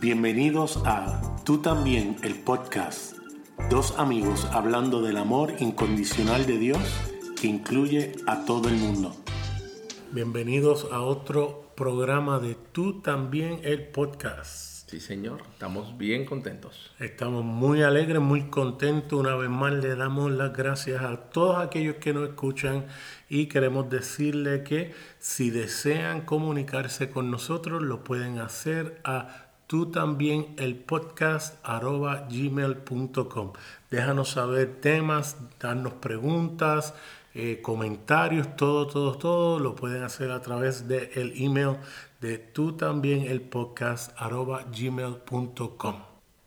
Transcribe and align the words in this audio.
Bienvenidos 0.00 0.80
a 0.86 1.20
Tú 1.44 1.58
también, 1.58 2.16
el 2.22 2.34
podcast. 2.36 3.18
Dos 3.68 3.98
amigos 3.98 4.46
hablando 4.50 5.02
del 5.02 5.18
amor 5.18 5.52
incondicional 5.58 6.46
de 6.46 6.56
Dios 6.56 6.78
que 7.38 7.48
incluye 7.48 8.12
a 8.26 8.46
todo 8.46 8.70
el 8.70 8.76
mundo. 8.76 9.14
Bienvenidos 10.10 10.88
a 10.90 11.02
otro 11.02 11.70
programa 11.76 12.38
de 12.38 12.56
Tú 12.72 13.02
también, 13.02 13.60
el 13.62 13.88
podcast. 13.88 14.88
Sí, 14.88 15.00
señor, 15.00 15.42
estamos 15.52 15.98
bien 15.98 16.24
contentos. 16.24 16.92
Estamos 16.98 17.44
muy 17.44 17.82
alegres, 17.82 18.22
muy 18.22 18.44
contentos. 18.44 19.20
Una 19.20 19.36
vez 19.36 19.50
más 19.50 19.74
le 19.74 19.96
damos 19.96 20.32
las 20.32 20.54
gracias 20.54 21.02
a 21.02 21.28
todos 21.28 21.58
aquellos 21.58 21.96
que 21.96 22.14
nos 22.14 22.30
escuchan 22.30 22.86
y 23.28 23.48
queremos 23.48 23.90
decirle 23.90 24.64
que 24.64 24.94
si 25.18 25.50
desean 25.50 26.22
comunicarse 26.22 27.10
con 27.10 27.30
nosotros 27.30 27.82
lo 27.82 28.02
pueden 28.02 28.38
hacer 28.38 28.98
a 29.04 29.49
tú 29.70 29.86
también 29.86 30.56
el 30.58 30.74
podcast 30.74 31.54
arroba 31.62 32.26
gmail.com. 32.28 33.52
Déjanos 33.88 34.30
saber 34.30 34.80
temas, 34.80 35.36
darnos 35.60 35.92
preguntas, 35.92 36.92
eh, 37.34 37.60
comentarios, 37.62 38.56
todo, 38.56 38.88
todo, 38.88 39.16
todo. 39.16 39.60
Lo 39.60 39.76
pueden 39.76 40.02
hacer 40.02 40.32
a 40.32 40.42
través 40.42 40.88
del 40.88 41.10
el 41.14 41.32
email 41.36 41.76
de 42.20 42.38
tú 42.38 42.72
también 42.72 43.26
el 43.28 43.42
podcast 43.42 44.10
arroba 44.16 44.64
gmail.com. 44.76 46.02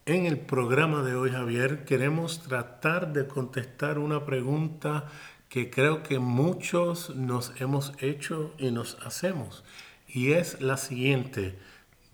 En 0.05 0.25
el 0.25 0.37
programa 0.39 1.01
de 1.01 1.15
hoy, 1.15 1.31
Javier, 1.31 1.85
queremos 1.85 2.41
tratar 2.41 3.13
de 3.13 3.25
contestar 3.25 3.99
una 3.99 4.25
pregunta 4.25 5.05
que 5.47 5.69
creo 5.69 6.03
que 6.03 6.19
muchos 6.19 7.15
nos 7.15 7.53
hemos 7.61 7.93
hecho 8.01 8.51
y 8.57 8.71
nos 8.71 8.97
hacemos. 9.05 9.63
Y 10.09 10.33
es 10.33 10.59
la 10.59 10.75
siguiente. 10.75 11.57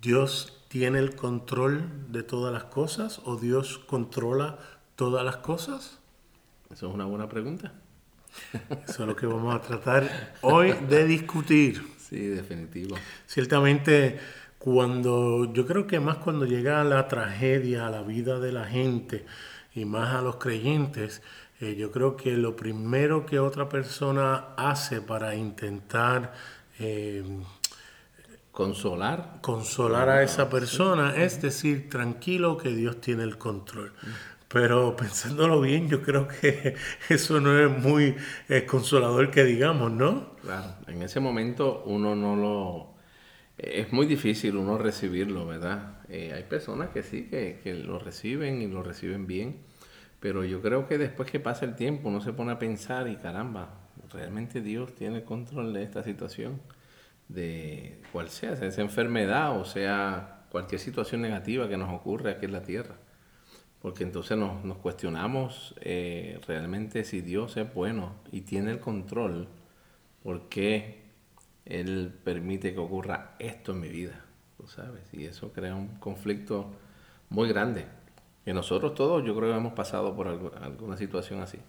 Dios 0.01 0.58
tiene 0.69 0.99
el 0.99 1.15
control 1.15 1.83
de 2.09 2.23
todas 2.23 2.53
las 2.53 2.65
cosas 2.65 3.21
o 3.25 3.35
Dios 3.35 3.79
controla 3.79 4.59
todas 4.95 5.25
las 5.25 5.37
cosas? 5.37 5.99
Eso 6.71 6.87
es 6.87 6.93
una 6.93 7.05
buena 7.05 7.27
pregunta. 7.27 7.73
Eso 8.87 9.03
es 9.03 9.07
lo 9.07 9.15
que 9.15 9.25
vamos 9.25 9.53
a 9.53 9.61
tratar 9.61 10.35
hoy 10.41 10.73
de 10.87 11.05
discutir. 11.05 11.83
Sí, 11.97 12.19
definitivo. 12.27 12.95
Ciertamente, 13.25 14.19
cuando 14.59 15.51
yo 15.53 15.65
creo 15.65 15.87
que 15.87 15.99
más 15.99 16.17
cuando 16.17 16.45
llega 16.45 16.83
la 16.83 17.07
tragedia 17.07 17.87
a 17.87 17.89
la 17.89 18.03
vida 18.03 18.39
de 18.39 18.51
la 18.51 18.65
gente 18.65 19.25
y 19.73 19.85
más 19.85 20.15
a 20.15 20.21
los 20.21 20.35
creyentes, 20.35 21.21
eh, 21.59 21.75
yo 21.75 21.91
creo 21.91 22.15
que 22.15 22.31
lo 22.31 22.55
primero 22.55 23.25
que 23.25 23.39
otra 23.39 23.67
persona 23.67 24.53
hace 24.55 25.01
para 25.01 25.35
intentar 25.35 26.33
eh, 26.79 27.23
Consolar. 28.59 29.39
Consolar 29.39 30.09
a 30.09 30.21
esa 30.21 30.49
persona, 30.49 31.15
es 31.15 31.41
decir, 31.41 31.87
tranquilo 31.87 32.57
que 32.57 32.67
Dios 32.67 32.99
tiene 32.99 33.23
el 33.23 33.37
control. 33.37 33.93
Pero 34.49 34.97
pensándolo 34.97 35.61
bien, 35.61 35.87
yo 35.87 36.01
creo 36.01 36.27
que 36.27 36.75
eso 37.09 37.39
no 37.39 37.57
es 37.57 37.71
muy 37.71 38.17
eh, 38.49 38.65
consolador 38.65 39.31
que 39.31 39.45
digamos, 39.45 39.93
¿no? 39.93 40.35
Claro, 40.41 40.73
en 40.87 41.01
ese 41.01 41.21
momento 41.21 41.83
uno 41.85 42.17
no 42.17 42.35
lo... 42.35 42.95
Es 43.57 43.93
muy 43.93 44.05
difícil 44.07 44.57
uno 44.57 44.77
recibirlo, 44.77 45.47
¿verdad? 45.47 46.01
Eh, 46.09 46.33
hay 46.35 46.43
personas 46.43 46.89
que 46.89 47.01
sí, 47.01 47.29
que, 47.29 47.61
que, 47.63 47.75
lo 47.75 47.97
reciben 47.97 48.61
y 48.61 48.67
lo 48.67 48.83
reciben 48.83 49.25
bien, 49.25 49.61
pero 50.19 50.43
yo 50.43 50.61
creo 50.61 50.85
que 50.85 50.97
después 50.97 51.31
que 51.31 51.39
pasa 51.39 51.63
el 51.63 51.77
tiempo 51.77 52.09
uno 52.09 52.19
se 52.19 52.33
pone 52.33 52.51
a 52.51 52.59
pensar 52.59 53.07
y 53.07 53.15
caramba, 53.15 53.87
realmente 54.11 54.59
Dios 54.59 54.95
tiene 54.95 55.19
el 55.19 55.23
control 55.23 55.71
de 55.71 55.83
esta 55.83 56.03
situación 56.03 56.59
de 57.29 58.01
cual 58.11 58.29
sea, 58.29 58.53
esa 58.53 58.81
enfermedad 58.81 59.57
o 59.57 59.63
sea 59.63 60.39
cualquier 60.51 60.81
situación 60.81 61.21
negativa 61.21 61.69
que 61.69 61.77
nos 61.77 61.93
ocurre 61.93 62.31
aquí 62.31 62.45
en 62.45 62.51
la 62.51 62.63
tierra. 62.63 62.95
Porque 63.81 64.03
entonces 64.03 64.37
nos, 64.37 64.65
nos 64.65 64.77
cuestionamos 64.77 65.73
eh, 65.79 66.41
realmente 66.47 67.05
si 67.05 67.21
Dios 67.21 67.55
es 67.55 67.73
bueno 67.73 68.15
y 68.31 68.41
tiene 68.41 68.71
el 68.71 68.79
control, 68.79 69.47
¿por 70.21 70.49
qué 70.49 71.03
Él 71.65 72.13
permite 72.23 72.73
que 72.73 72.79
ocurra 72.79 73.35
esto 73.39 73.71
en 73.71 73.79
mi 73.79 73.87
vida? 73.87 74.25
¿Tú 74.57 74.67
sabes? 74.67 75.03
Y 75.13 75.25
eso 75.25 75.53
crea 75.53 75.75
un 75.75 75.87
conflicto 75.99 76.73
muy 77.29 77.47
grande. 77.47 77.85
Que 78.43 78.53
nosotros 78.53 78.95
todos 78.95 79.23
yo 79.23 79.33
creo 79.35 79.51
que 79.51 79.57
hemos 79.57 79.73
pasado 79.73 80.13
por 80.13 80.27
alguna 80.27 80.97
situación 80.97 81.41
así. 81.41 81.59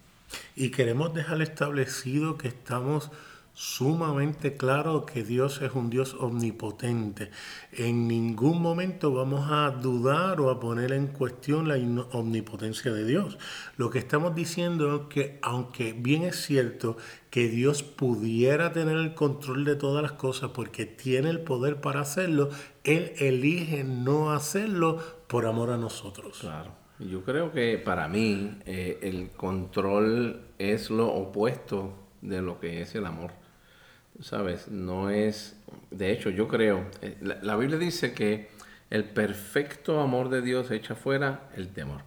Y 0.56 0.70
queremos 0.70 1.14
dejar 1.14 1.40
establecido 1.42 2.38
que 2.38 2.48
estamos 2.48 3.12
sumamente 3.54 4.56
claro 4.56 5.04
que 5.04 5.22
Dios 5.22 5.60
es 5.62 5.72
un 5.74 5.90
Dios 5.90 6.14
omnipotente. 6.18 7.30
En 7.72 8.08
ningún 8.08 8.62
momento 8.62 9.12
vamos 9.12 9.50
a 9.50 9.70
dudar 9.70 10.40
o 10.40 10.50
a 10.50 10.60
poner 10.60 10.92
en 10.92 11.08
cuestión 11.08 11.68
la 11.68 11.76
omnipotencia 12.12 12.92
de 12.92 13.04
Dios. 13.04 13.38
Lo 13.76 13.90
que 13.90 13.98
estamos 13.98 14.34
diciendo 14.34 14.94
es 14.96 15.14
que 15.14 15.38
aunque 15.42 15.92
bien 15.92 16.22
es 16.22 16.36
cierto 16.36 16.96
que 17.30 17.48
Dios 17.48 17.82
pudiera 17.82 18.72
tener 18.72 18.96
el 18.96 19.14
control 19.14 19.64
de 19.64 19.76
todas 19.76 20.02
las 20.02 20.12
cosas 20.12 20.50
porque 20.50 20.86
tiene 20.86 21.30
el 21.30 21.40
poder 21.40 21.80
para 21.80 22.00
hacerlo, 22.00 22.50
Él 22.84 23.12
elige 23.18 23.84
no 23.84 24.32
hacerlo 24.32 24.98
por 25.26 25.46
amor 25.46 25.70
a 25.70 25.76
nosotros. 25.76 26.38
Claro. 26.40 26.80
Yo 27.00 27.24
creo 27.24 27.50
que 27.50 27.78
para 27.78 28.08
mí 28.08 28.58
eh, 28.66 28.98
el 29.02 29.30
control 29.30 30.42
es 30.58 30.90
lo 30.90 31.08
opuesto 31.08 31.94
de 32.20 32.42
lo 32.42 32.60
que 32.60 32.82
es 32.82 32.94
el 32.94 33.06
amor. 33.06 33.32
¿Sabes? 34.20 34.68
No 34.68 35.10
es, 35.10 35.56
de 35.90 36.12
hecho 36.12 36.30
yo 36.30 36.46
creo, 36.46 36.86
eh, 37.00 37.16
la, 37.20 37.56
Biblia 37.56 37.78
dice 37.78 38.12
que 38.12 38.50
el 38.90 39.04
perfecto 39.04 40.00
amor 40.00 40.28
de 40.28 40.42
Dios 40.42 40.70
echa 40.70 40.94
fuera 40.94 41.48
el 41.56 41.68
temor. 41.68 42.02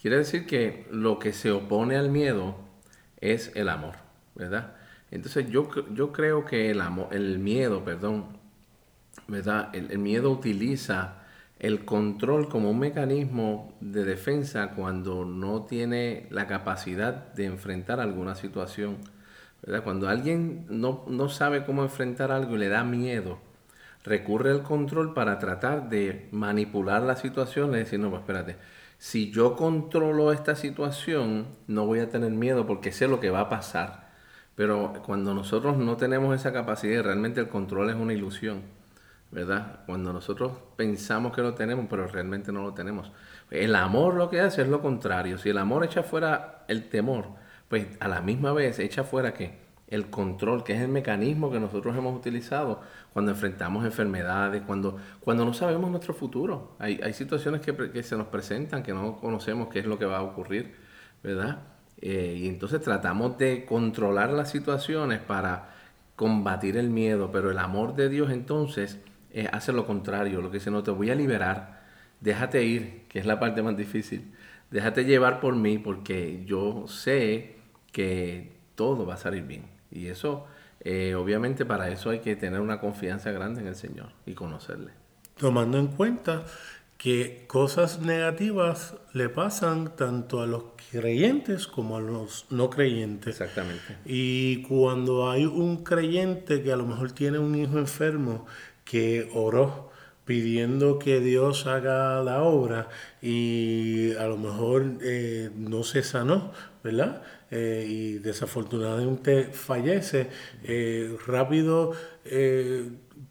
Quiere 0.00 0.16
decir 0.18 0.46
que 0.46 0.86
lo 0.90 1.18
que 1.18 1.32
se 1.32 1.52
opone 1.52 1.96
al 1.96 2.10
miedo 2.10 2.56
es 3.20 3.52
el 3.54 3.68
amor, 3.68 3.94
¿verdad? 4.34 4.74
Entonces 5.10 5.48
yo, 5.50 5.68
yo 5.92 6.10
creo 6.10 6.44
que 6.44 6.70
el, 6.70 6.80
amor, 6.80 7.08
el 7.12 7.38
miedo, 7.38 7.84
perdón, 7.84 8.26
¿verdad? 9.28 9.70
el 9.74 9.98
miedo 9.98 10.30
utiliza 10.30 11.22
el 11.62 11.84
control 11.84 12.48
como 12.48 12.70
un 12.70 12.80
mecanismo 12.80 13.72
de 13.80 14.04
defensa 14.04 14.70
cuando 14.70 15.24
no 15.24 15.62
tiene 15.62 16.26
la 16.30 16.48
capacidad 16.48 17.32
de 17.34 17.44
enfrentar 17.44 18.00
alguna 18.00 18.34
situación 18.34 18.96
cuando 19.84 20.08
alguien 20.08 20.66
no, 20.68 21.28
sabe 21.28 21.64
cómo 21.64 21.82
enfrentar 21.82 22.32
algo 22.32 22.56
y 22.56 22.58
le 22.58 22.68
da 22.68 22.84
miedo, 22.84 23.38
recurre 24.04 24.50
al 24.50 24.62
control 24.62 25.14
para 25.14 25.38
tratar 25.38 25.88
de 25.88 26.28
manipular 26.32 27.02
la 27.02 27.16
situación 27.16 27.72
y 27.72 27.78
decir, 27.78 28.00
no, 28.00 28.10
pues 28.10 28.22
espérate, 28.22 28.56
si 28.98 29.30
yo 29.30 29.56
controlo 29.56 30.32
esta 30.32 30.56
situación, 30.56 31.46
no 31.68 31.86
voy 31.86 32.00
a 32.00 32.08
tener 32.08 32.30
miedo 32.32 32.66
porque 32.66 32.92
sé 32.92 33.08
lo 33.08 33.20
que 33.20 33.30
va 33.30 33.40
a 33.40 33.48
pasar. 33.48 34.10
Pero 34.54 34.92
cuando 35.04 35.34
nosotros 35.34 35.76
no 35.76 35.96
tenemos 35.96 36.34
esa 36.34 36.52
capacidad, 36.52 37.02
realmente 37.02 37.40
el 37.40 37.48
control 37.48 37.90
es 37.90 37.96
una 37.96 38.12
ilusión, 38.12 38.62
¿verdad? 39.30 39.80
Cuando 39.86 40.12
nosotros 40.12 40.52
pensamos 40.76 41.34
que 41.34 41.42
lo 41.42 41.54
tenemos, 41.54 41.86
pero 41.88 42.06
realmente 42.06 42.52
no 42.52 42.62
lo 42.62 42.74
tenemos. 42.74 43.10
El 43.50 43.74
amor 43.74 44.14
lo 44.14 44.28
que 44.28 44.40
hace 44.40 44.62
es 44.62 44.68
lo 44.68 44.82
contrario. 44.82 45.38
Si 45.38 45.50
el 45.50 45.58
amor 45.58 45.84
echa 45.84 46.02
fuera 46.02 46.64
el 46.68 46.88
temor, 46.88 47.41
pues 47.72 47.86
a 48.00 48.08
la 48.08 48.20
misma 48.20 48.52
vez 48.52 48.78
echa 48.80 49.02
fuera 49.02 49.32
que 49.32 49.54
el 49.88 50.10
control, 50.10 50.62
que 50.62 50.74
es 50.74 50.82
el 50.82 50.88
mecanismo 50.88 51.50
que 51.50 51.58
nosotros 51.58 51.96
hemos 51.96 52.14
utilizado 52.14 52.82
cuando 53.14 53.30
enfrentamos 53.30 53.86
enfermedades, 53.86 54.60
cuando, 54.66 54.98
cuando 55.20 55.46
no 55.46 55.54
sabemos 55.54 55.90
nuestro 55.90 56.12
futuro. 56.12 56.76
Hay, 56.78 57.00
hay 57.02 57.14
situaciones 57.14 57.62
que, 57.62 57.74
que, 57.74 58.02
se 58.02 58.14
nos 58.18 58.26
presentan 58.26 58.82
que 58.82 58.92
no 58.92 59.16
conocemos 59.16 59.68
qué 59.68 59.78
es 59.78 59.86
lo 59.86 59.98
que 59.98 60.04
va 60.04 60.18
a 60.18 60.22
ocurrir, 60.22 60.74
¿verdad? 61.22 61.60
Eh, 62.02 62.40
y 62.40 62.46
entonces 62.46 62.82
tratamos 62.82 63.38
de 63.38 63.64
controlar 63.64 64.34
las 64.34 64.50
situaciones 64.50 65.20
para 65.20 65.70
combatir 66.14 66.76
el 66.76 66.90
miedo, 66.90 67.30
pero 67.32 67.50
el 67.50 67.58
amor 67.58 67.96
de 67.96 68.10
Dios 68.10 68.30
entonces 68.32 69.00
hace 69.50 69.72
lo 69.72 69.86
contrario, 69.86 70.42
lo 70.42 70.50
que 70.50 70.58
dice, 70.58 70.70
no 70.70 70.82
te 70.82 70.90
voy 70.90 71.10
a 71.10 71.14
liberar, 71.14 71.84
déjate 72.20 72.64
ir, 72.64 73.04
que 73.08 73.18
es 73.18 73.24
la 73.24 73.40
parte 73.40 73.62
más 73.62 73.78
difícil, 73.78 74.30
déjate 74.70 75.06
llevar 75.06 75.40
por 75.40 75.56
mí 75.56 75.78
porque 75.78 76.44
yo 76.44 76.86
sé 76.86 77.61
que 77.92 78.52
todo 78.74 79.06
va 79.06 79.14
a 79.14 79.18
salir 79.18 79.44
bien. 79.44 79.64
Y 79.90 80.08
eso, 80.08 80.46
eh, 80.80 81.14
obviamente 81.14 81.64
para 81.64 81.90
eso 81.90 82.10
hay 82.10 82.20
que 82.20 82.34
tener 82.34 82.60
una 82.60 82.80
confianza 82.80 83.30
grande 83.30 83.60
en 83.60 83.68
el 83.68 83.76
Señor 83.76 84.08
y 84.26 84.32
conocerle. 84.32 84.92
Tomando 85.36 85.78
en 85.78 85.88
cuenta 85.88 86.44
que 86.96 87.44
cosas 87.48 88.00
negativas 88.00 88.94
le 89.12 89.28
pasan 89.28 89.96
tanto 89.96 90.40
a 90.40 90.46
los 90.46 90.64
creyentes 90.90 91.66
como 91.66 91.96
a 91.96 92.00
los 92.00 92.46
no 92.50 92.70
creyentes. 92.70 93.40
Exactamente. 93.40 93.98
Y 94.04 94.62
cuando 94.62 95.28
hay 95.30 95.44
un 95.44 95.82
creyente 95.82 96.62
que 96.62 96.72
a 96.72 96.76
lo 96.76 96.86
mejor 96.86 97.12
tiene 97.12 97.38
un 97.38 97.54
hijo 97.56 97.78
enfermo 97.78 98.46
que 98.84 99.28
oró 99.34 99.91
pidiendo 100.24 100.98
que 100.98 101.20
Dios 101.20 101.66
haga 101.66 102.22
la 102.22 102.42
obra 102.42 102.88
y 103.20 104.14
a 104.14 104.26
lo 104.26 104.36
mejor 104.36 104.98
eh, 105.02 105.50
no 105.54 105.82
se 105.82 106.02
sanó, 106.02 106.52
¿verdad? 106.84 107.22
Eh, 107.50 107.84
y 107.88 108.12
desafortunadamente 108.18 109.44
fallece, 109.52 110.28
eh, 110.64 111.16
rápido 111.26 111.92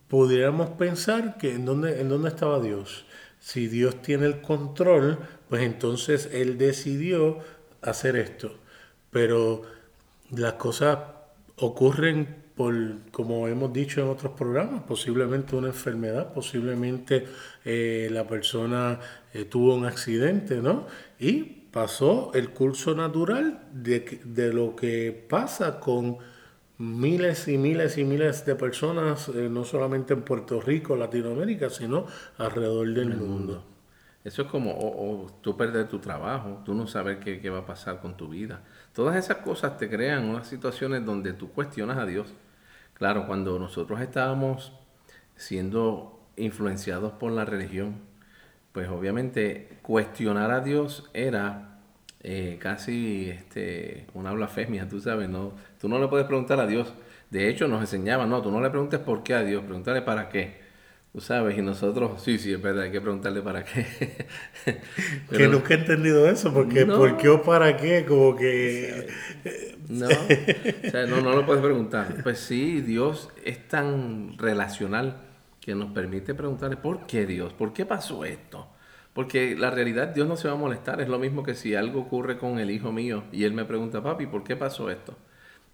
pudiéramos 0.08 0.72
pensar 0.72 1.38
que 1.38 1.54
en 1.56 1.66
dónde, 1.66 2.02
en 2.02 2.10
dónde 2.10 2.30
estaba 2.30 2.60
Dios. 2.60 3.06
si 3.40 3.68
Dios 3.68 4.02
tiene 4.04 4.28
el 4.28 4.42
control, 4.42 5.18
pues 5.50 5.64
entonces 5.64 6.30
Él 6.32 6.58
decidió 6.58 7.40
hacer 7.82 8.16
esto. 8.16 8.56
Pero 9.10 9.64
las 10.32 10.54
cosas 10.54 11.00
ocurren 11.58 12.41
por, 12.56 12.76
como 13.12 13.48
hemos 13.48 13.72
dicho 13.74 14.02
en 14.02 14.08
otros 14.08 14.34
programas, 14.34 14.84
posiblemente 14.84 15.56
una 15.56 15.68
enfermedad, 15.68 16.34
posiblemente 16.34 17.26
eh, 17.66 18.10
la 18.12 18.28
persona 18.28 19.00
eh, 19.34 19.46
tuvo 19.46 19.76
un 19.76 19.86
accidente, 19.86 20.62
¿no? 20.62 20.88
Y 21.20 21.44
pasó 21.72 22.32
el 22.34 22.50
curso 22.50 22.96
natural 22.96 23.68
de, 23.72 24.22
de 24.26 24.54
lo 24.54 24.76
que 24.76 25.26
pasa 25.30 25.80
con 25.80 26.18
miles 26.78 27.48
y 27.48 27.58
miles 27.58 27.98
y 27.98 28.04
miles 28.04 28.46
de 28.46 28.56
personas, 28.56 29.30
eh, 29.30 29.50
no 29.50 29.64
solamente 29.64 30.14
en 30.14 30.24
Puerto 30.24 30.60
Rico, 30.60 30.96
Latinoamérica, 30.96 31.70
sino 31.70 32.08
alrededor 32.38 32.94
del 32.94 33.16
mundo. 33.16 33.71
Eso 34.24 34.44
es 34.44 34.48
como 34.50 34.72
o, 34.78 35.28
tú 35.42 35.58
perder 35.58 35.88
tu 35.88 36.00
trabajo, 36.00 36.62
tú 36.64 36.76
no 36.76 36.86
sabes 36.88 37.18
qué, 37.18 37.40
qué, 37.40 37.50
va 37.50 37.60
a 37.60 37.66
pasar 37.66 38.00
con 38.02 38.18
tu 38.18 38.30
vida. 38.30 38.62
Todas 38.94 39.16
esas 39.16 39.38
cosas 39.38 39.78
te 39.78 39.90
crean 39.90 40.26
unas 40.26 40.48
situaciones 40.48 41.06
donde 41.06 41.34
tú 41.34 41.52
cuestionas 41.52 41.98
a 41.98 42.06
Dios. 42.06 42.34
Claro, 42.94 43.26
cuando 43.26 43.58
nosotros 43.58 44.00
estábamos 44.02 44.74
siendo 45.36 46.20
influenciados 46.36 47.14
por 47.14 47.32
la 47.32 47.46
religión, 47.46 47.96
pues 48.72 48.90
obviamente 48.90 49.80
cuestionar 49.82 50.52
a 50.52 50.62
Dios 50.62 51.10
era 51.14 51.80
eh, 52.24 52.58
casi 52.62 53.30
este, 53.30 54.06
una 54.14 54.32
blasfemia, 54.32 54.88
tú 54.88 55.00
sabes, 55.00 55.30
no, 55.30 55.54
tú 55.80 55.90
no 55.90 56.00
le 56.00 56.08
puedes 56.08 56.28
preguntar 56.28 56.60
a 56.60 56.68
Dios. 56.68 56.94
De 57.32 57.50
hecho, 57.50 57.68
nos 57.68 57.82
enseñaba, 57.82 58.26
no, 58.28 58.42
tú 58.42 58.52
no 58.52 58.62
le 58.62 58.70
preguntes 58.70 59.00
por 59.00 59.24
qué 59.24 59.34
a 59.34 59.44
Dios, 59.44 59.64
pregúntale 59.64 60.02
para 60.02 60.30
qué. 60.30 60.61
Tú 61.12 61.20
sabes, 61.20 61.58
y 61.58 61.62
nosotros, 61.62 62.22
sí, 62.24 62.38
sí, 62.38 62.54
es 62.54 62.62
verdad, 62.62 62.86
hay 62.86 62.92
que 62.92 63.02
preguntarle 63.02 63.42
para 63.42 63.66
qué. 63.66 63.86
que 65.30 65.48
nunca 65.50 65.74
he 65.74 65.78
entendido 65.78 66.26
eso, 66.30 66.54
porque 66.54 66.86
¿por 66.86 67.18
qué 67.18 67.28
o 67.28 67.42
para 67.42 67.76
qué? 67.76 68.06
Como 68.06 68.34
que... 68.38 69.08
no, 69.90 70.08
o 70.08 70.90
sea, 70.90 71.06
no, 71.08 71.20
no 71.20 71.36
lo 71.36 71.46
puedes 71.46 71.62
preguntar. 71.62 72.24
Pues 72.24 72.40
sí, 72.40 72.80
Dios 72.80 73.30
es 73.44 73.68
tan 73.68 74.38
relacional 74.38 75.18
que 75.60 75.76
nos 75.76 75.92
permite 75.92 76.34
preguntarle, 76.34 76.78
¿por 76.78 77.06
qué 77.06 77.26
Dios? 77.26 77.52
¿Por 77.52 77.74
qué 77.74 77.86
pasó 77.86 78.24
esto? 78.24 78.70
Porque 79.14 79.56
la 79.58 79.70
realidad, 79.70 80.10
Dios 80.10 80.30
no 80.30 80.38
se 80.38 80.48
va 80.48 80.54
a 80.54 80.58
molestar. 80.58 81.02
Es 81.02 81.10
lo 81.10 81.20
mismo 81.20 81.44
que 81.44 81.56
si 81.56 81.76
algo 81.76 82.00
ocurre 82.02 82.38
con 82.38 82.58
el 82.58 82.72
hijo 82.72 82.94
mío 82.94 83.26
y 83.34 83.44
él 83.44 83.52
me 83.52 83.66
pregunta, 83.66 84.02
papi, 84.02 84.28
¿por 84.28 84.46
qué 84.46 84.56
pasó 84.56 84.90
esto? 84.90 85.18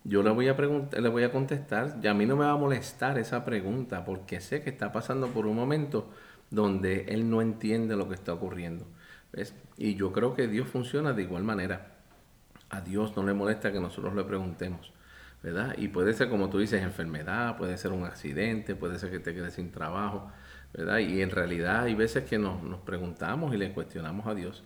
Yo 0.07 0.23
le 0.23 0.29
voy 0.29 0.47
a 0.47 0.55
preguntar, 0.55 1.01
le 1.01 1.09
voy 1.09 1.23
a 1.23 1.31
contestar, 1.33 1.97
y 2.01 2.07
a 2.07 2.13
mí 2.13 2.25
no 2.25 2.37
me 2.37 2.45
va 2.45 2.51
a 2.51 2.57
molestar 2.57 3.19
esa 3.19 3.43
pregunta, 3.43 4.05
porque 4.05 4.39
sé 4.39 4.61
que 4.61 4.69
está 4.69 4.93
pasando 4.93 5.27
por 5.27 5.45
un 5.45 5.57
momento 5.57 6.07
donde 6.49 7.05
él 7.09 7.29
no 7.29 7.41
entiende 7.41 7.97
lo 7.97 8.07
que 8.07 8.15
está 8.15 8.33
ocurriendo. 8.33 8.85
¿ves? 9.33 9.53
Y 9.77 9.95
yo 9.95 10.13
creo 10.13 10.33
que 10.33 10.47
Dios 10.47 10.69
funciona 10.69 11.11
de 11.11 11.23
igual 11.23 11.43
manera. 11.43 11.97
A 12.69 12.79
Dios 12.79 13.17
no 13.17 13.23
le 13.23 13.33
molesta 13.33 13.73
que 13.73 13.81
nosotros 13.81 14.15
le 14.15 14.23
preguntemos, 14.23 14.93
¿verdad? 15.43 15.75
Y 15.77 15.89
puede 15.89 16.13
ser, 16.13 16.29
como 16.29 16.49
tú 16.49 16.59
dices, 16.59 16.81
enfermedad, 16.81 17.57
puede 17.57 17.77
ser 17.77 17.91
un 17.91 18.05
accidente, 18.05 18.75
puede 18.75 18.99
ser 18.99 19.11
que 19.11 19.19
te 19.19 19.33
quedes 19.33 19.55
sin 19.55 19.71
trabajo, 19.71 20.31
y 20.73 21.21
en 21.21 21.31
realidad 21.31 21.83
hay 21.83 21.95
veces 21.95 22.23
que 22.23 22.37
nos, 22.37 22.61
preguntamos 22.85 23.53
y 23.53 23.57
le 23.57 23.73
cuestionamos 23.73 24.25
a 24.27 24.35
Dios, 24.35 24.63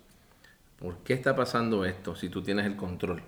¿por 0.77 0.97
qué 0.99 1.13
está 1.13 1.35
pasando 1.35 1.85
esto 1.85 2.15
si 2.15 2.29
tú 2.29 2.43
tienes 2.43 2.65
el 2.65 2.75
control? 2.75 3.23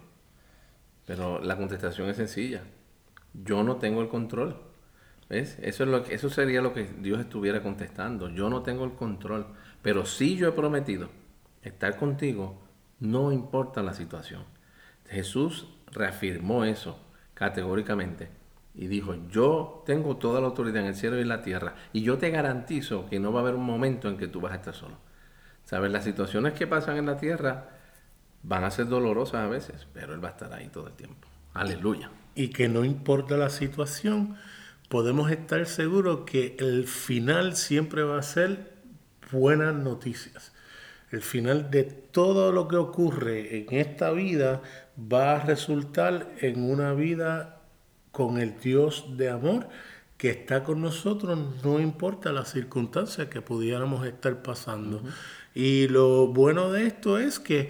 Pero 1.05 1.39
la 1.41 1.57
contestación 1.57 2.09
es 2.09 2.17
sencilla, 2.17 2.63
yo 3.33 3.63
no 3.63 3.77
tengo 3.77 4.01
el 4.01 4.09
control. 4.09 4.55
¿Ves? 5.29 5.57
Eso, 5.61 5.83
es 5.83 5.89
lo 5.89 5.97
eso 6.05 6.29
sería 6.29 6.61
lo 6.61 6.73
que 6.73 6.83
Dios 6.83 7.19
estuviera 7.19 7.63
contestando. 7.63 8.29
Yo 8.29 8.49
no 8.49 8.61
tengo 8.61 8.85
el 8.85 8.93
control, 8.93 9.47
pero 9.81 10.05
si 10.05 10.35
yo 10.35 10.49
he 10.49 10.51
prometido 10.51 11.09
estar 11.61 11.97
contigo, 11.97 12.61
no 12.99 13.31
importa 13.31 13.81
la 13.81 13.93
situación. 13.93 14.43
Jesús 15.07 15.67
reafirmó 15.91 16.65
eso 16.65 16.99
categóricamente 17.33 18.29
y 18.75 18.87
dijo, 18.87 19.15
yo 19.29 19.83
tengo 19.85 20.17
toda 20.17 20.41
la 20.41 20.47
autoridad 20.47 20.81
en 20.81 20.87
el 20.87 20.95
cielo 20.95 21.17
y 21.17 21.21
en 21.21 21.29
la 21.29 21.41
tierra 21.41 21.75
y 21.93 22.01
yo 22.01 22.17
te 22.17 22.31
garantizo 22.31 23.07
que 23.09 23.19
no 23.19 23.31
va 23.31 23.39
a 23.39 23.43
haber 23.43 23.55
un 23.55 23.65
momento 23.65 24.09
en 24.09 24.17
que 24.17 24.27
tú 24.27 24.41
vas 24.41 24.53
a 24.53 24.57
estar 24.57 24.73
solo. 24.73 24.97
¿Sabes? 25.63 25.91
Las 25.91 26.03
situaciones 26.03 26.53
que 26.53 26.67
pasan 26.67 26.97
en 26.97 27.05
la 27.05 27.17
tierra 27.17 27.69
van 28.43 28.63
a 28.63 28.71
ser 28.71 28.87
dolorosas 28.87 29.45
a 29.45 29.47
veces, 29.47 29.87
pero 29.93 30.13
Él 30.13 30.23
va 30.23 30.29
a 30.29 30.31
estar 30.31 30.53
ahí 30.53 30.67
todo 30.67 30.87
el 30.87 30.93
tiempo. 30.93 31.27
Aleluya. 31.53 32.11
Y 32.35 32.49
que 32.49 32.67
no 32.67 32.83
importa 32.83 33.37
la 33.37 33.49
situación, 33.49 34.35
podemos 34.89 35.31
estar 35.31 35.65
seguros 35.65 36.21
que 36.25 36.55
el 36.59 36.87
final 36.87 37.55
siempre 37.55 38.03
va 38.03 38.19
a 38.19 38.23
ser 38.23 38.73
buenas 39.31 39.73
noticias. 39.73 40.51
El 41.11 41.21
final 41.21 41.69
de 41.69 41.83
todo 41.83 42.51
lo 42.51 42.67
que 42.67 42.75
ocurre 42.75 43.59
en 43.59 43.75
esta 43.77 44.11
vida 44.11 44.61
va 44.97 45.35
a 45.35 45.39
resultar 45.39 46.31
en 46.39 46.69
una 46.69 46.93
vida 46.93 47.61
con 48.11 48.39
el 48.39 48.59
Dios 48.59 49.05
de 49.17 49.29
amor 49.29 49.67
que 50.17 50.29
está 50.29 50.63
con 50.63 50.81
nosotros, 50.81 51.37
no 51.63 51.81
importa 51.81 52.31
las 52.31 52.51
circunstancias 52.51 53.27
que 53.27 53.41
pudiéramos 53.41 54.07
estar 54.07 54.41
pasando. 54.41 55.03
Y 55.53 55.87
lo 55.89 56.27
bueno 56.27 56.71
de 56.71 56.87
esto 56.87 57.19
es 57.19 57.39
que 57.39 57.67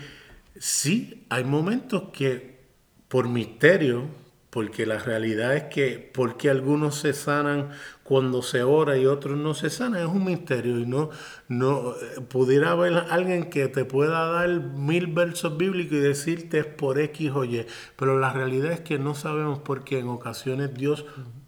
sí, 0.63 1.25
hay 1.29 1.43
momentos 1.43 2.03
que 2.13 2.63
por 3.09 3.27
misterio, 3.27 4.07
porque 4.49 4.85
la 4.85 4.97
realidad 4.97 5.57
es 5.57 5.63
que 5.63 6.11
porque 6.13 6.49
algunos 6.49 6.95
se 6.95 7.11
sanan 7.11 7.71
cuando 8.03 8.41
se 8.41 8.63
ora 8.63 8.97
y 8.97 9.05
otros 9.05 9.37
no 9.37 9.55
se 9.55 9.69
sanan, 9.69 10.03
es 10.03 10.07
un 10.07 10.23
misterio 10.23 10.79
y 10.79 10.85
no, 10.85 11.09
no 11.49 11.95
pudiera 12.29 12.71
haber 12.71 12.93
alguien 13.09 13.49
que 13.49 13.67
te 13.67 13.83
pueda 13.83 14.25
dar 14.27 14.49
mil 14.61 15.07
versos 15.07 15.57
bíblicos 15.57 15.97
y 15.97 16.01
decirte 16.01 16.59
es 16.59 16.65
por 16.65 16.97
X 16.97 17.31
o 17.35 17.43
Y, 17.43 17.65
pero 17.97 18.17
la 18.17 18.31
realidad 18.31 18.71
es 18.71 18.79
que 18.79 18.97
no 18.97 19.15
sabemos 19.15 19.59
por 19.59 19.83
qué 19.83 19.99
en 19.99 20.07
ocasiones 20.07 20.73
Dios 20.73 21.05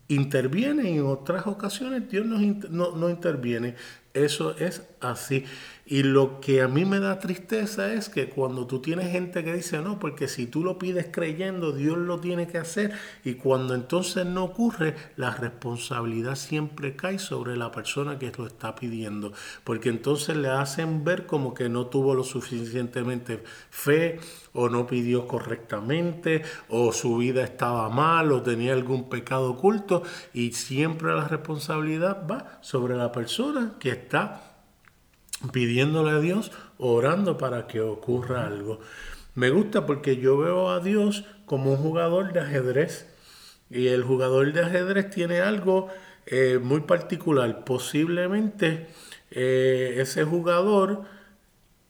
interviene 0.10 0.92
y 0.92 0.98
en 0.98 1.06
otras 1.06 1.48
ocasiones 1.48 2.10
Dios 2.10 2.26
no, 2.26 2.96
no 2.98 3.10
interviene. 3.10 3.76
Eso 4.14 4.56
es 4.58 4.82
así. 5.02 5.46
Y 5.88 6.02
lo 6.02 6.42
que 6.42 6.64
a 6.64 6.68
mí 6.68 6.84
me 6.84 7.00
da 7.00 7.20
tristeza 7.20 7.94
es 7.94 8.10
que 8.10 8.28
cuando 8.28 8.66
tú 8.66 8.82
tienes 8.82 9.12
gente 9.12 9.44
que 9.44 9.54
dice, 9.54 9.82
no, 9.82 10.00
porque 10.00 10.28
si 10.28 10.48
tú 10.48 10.64
lo 10.64 10.80
pides 10.80 11.10
creyendo, 11.12 11.74
Dios 11.74 12.00
lo 12.00 12.20
tiene 12.20 12.48
que 12.48 12.58
hacer, 12.58 12.94
y 13.24 13.36
cuando 13.36 13.76
entonces 13.76 14.26
no 14.26 14.46
ocurre, 14.46 14.96
la 15.16 15.30
responsabilidad 15.30 16.38
siempre 16.38 16.96
cae 16.96 17.20
sobre 17.20 17.56
la 17.56 17.72
persona 17.72 18.18
que 18.18 18.32
lo 18.36 18.48
está 18.48 18.74
pidiendo, 18.74 19.32
porque 19.64 19.90
entonces 19.90 20.36
le 20.36 20.48
hacen 20.48 21.04
ver 21.04 21.28
como 21.28 21.54
que 21.54 21.70
no 21.70 21.86
tuvo 21.86 22.16
lo 22.16 22.24
suficientemente 22.24 23.44
fe, 23.70 24.20
o 24.54 24.70
no 24.70 24.88
pidió 24.88 25.28
correctamente, 25.28 26.42
o 26.68 26.94
su 26.94 27.18
vida 27.18 27.44
estaba 27.44 27.90
mal, 27.90 28.32
o 28.32 28.42
tenía 28.42 28.74
algún 28.74 29.08
pecado 29.08 29.52
oculto, 29.52 30.02
y 30.34 30.54
siempre 30.54 31.14
la 31.14 31.28
responsabilidad 31.28 32.26
va 32.26 32.58
sobre 32.62 32.96
la 32.96 33.12
persona 33.12 33.76
que 33.80 33.90
está 33.90 34.55
pidiéndole 35.52 36.12
a 36.12 36.20
Dios, 36.20 36.52
orando 36.78 37.38
para 37.38 37.68
que 37.68 37.82
ocurra 37.82 38.46
algo. 38.46 38.80
Me 39.36 39.50
gusta 39.50 39.86
porque 39.86 40.18
yo 40.18 40.38
veo 40.38 40.70
a 40.70 40.80
Dios 40.80 41.26
como 41.46 41.72
un 41.72 41.78
jugador 41.78 42.34
de 42.34 42.40
ajedrez 42.40 43.08
y 43.70 43.88
el 43.88 44.04
jugador 44.04 44.54
de 44.54 44.62
ajedrez 44.64 45.10
tiene 45.10 45.42
algo 45.42 45.90
eh, 46.26 46.60
muy 46.62 46.82
particular. 46.82 47.66
Posiblemente 47.66 48.88
eh, 49.32 49.96
ese 49.98 50.24
jugador 50.24 51.04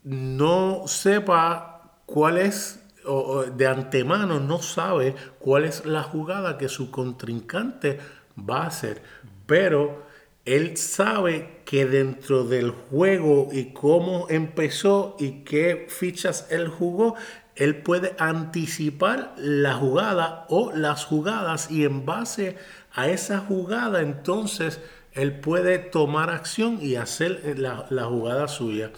no 0.03 0.83
sepa 0.88 2.00
cuál 2.05 2.38
es, 2.38 2.79
o 3.05 3.43
de 3.43 3.67
antemano 3.67 4.39
no 4.39 4.59
sabe 4.62 5.15
cuál 5.39 5.65
es 5.65 5.85
la 5.85 6.03
jugada 6.03 6.57
que 6.57 6.69
su 6.69 6.91
contrincante 6.91 8.00
va 8.38 8.63
a 8.63 8.67
hacer, 8.67 9.01
pero 9.45 10.04
él 10.45 10.77
sabe 10.77 11.61
que 11.65 11.85
dentro 11.85 12.43
del 12.43 12.69
juego 12.69 13.49
y 13.51 13.73
cómo 13.73 14.27
empezó 14.29 15.15
y 15.19 15.43
qué 15.43 15.87
fichas 15.89 16.47
él 16.51 16.67
jugó, 16.67 17.15
él 17.55 17.81
puede 17.81 18.15
anticipar 18.19 19.33
la 19.37 19.73
jugada 19.73 20.45
o 20.49 20.71
las 20.71 21.05
jugadas 21.05 21.71
y 21.71 21.83
en 21.83 22.05
base 22.05 22.57
a 22.93 23.09
esa 23.09 23.39
jugada 23.39 24.01
entonces 24.01 24.79
él 25.13 25.39
puede 25.39 25.79
tomar 25.79 26.29
acción 26.29 26.77
y 26.81 26.95
hacer 26.95 27.57
la, 27.57 27.87
la 27.89 28.03
jugada 28.03 28.49
suya. 28.49 28.91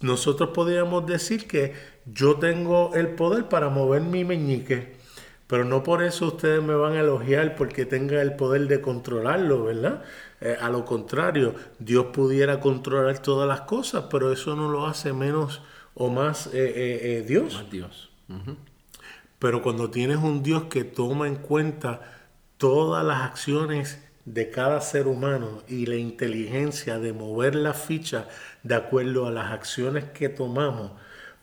Nosotros 0.00 0.50
podríamos 0.54 1.06
decir 1.06 1.46
que 1.46 1.74
yo 2.06 2.36
tengo 2.36 2.92
el 2.94 3.08
poder 3.08 3.48
para 3.48 3.68
mover 3.68 4.00
mi 4.00 4.24
meñique, 4.24 4.94
pero 5.46 5.66
no 5.66 5.82
por 5.82 6.02
eso 6.02 6.28
ustedes 6.28 6.62
me 6.62 6.74
van 6.74 6.94
a 6.94 7.00
elogiar 7.00 7.56
porque 7.56 7.84
tenga 7.84 8.22
el 8.22 8.36
poder 8.36 8.68
de 8.68 8.80
controlarlo, 8.80 9.64
¿verdad? 9.64 10.02
Eh, 10.40 10.56
a 10.60 10.70
lo 10.70 10.84
contrario, 10.84 11.54
Dios 11.78 12.06
pudiera 12.12 12.60
controlar 12.60 13.18
todas 13.18 13.46
las 13.46 13.62
cosas, 13.62 14.04
pero 14.10 14.32
eso 14.32 14.56
no 14.56 14.70
lo 14.70 14.86
hace 14.86 15.12
menos 15.12 15.62
o 15.94 16.08
más 16.08 16.46
eh, 16.48 16.52
eh, 16.54 17.24
Dios. 17.26 17.54
Más 17.54 17.70
Dios. 17.70 18.10
Pero 19.38 19.62
cuando 19.62 19.90
tienes 19.90 20.18
un 20.18 20.42
Dios 20.42 20.64
que 20.64 20.84
toma 20.84 21.26
en 21.26 21.36
cuenta 21.36 22.00
todas 22.58 23.04
las 23.04 23.22
acciones 23.22 24.02
de 24.24 24.50
cada 24.50 24.80
ser 24.80 25.08
humano 25.08 25.62
y 25.66 25.86
la 25.86 25.96
inteligencia 25.96 26.98
de 26.98 27.12
mover 27.12 27.54
la 27.54 27.74
ficha 27.74 28.28
de 28.62 28.74
acuerdo 28.74 29.26
a 29.26 29.30
las 29.30 29.50
acciones 29.52 30.04
que 30.04 30.28
tomamos 30.28 30.92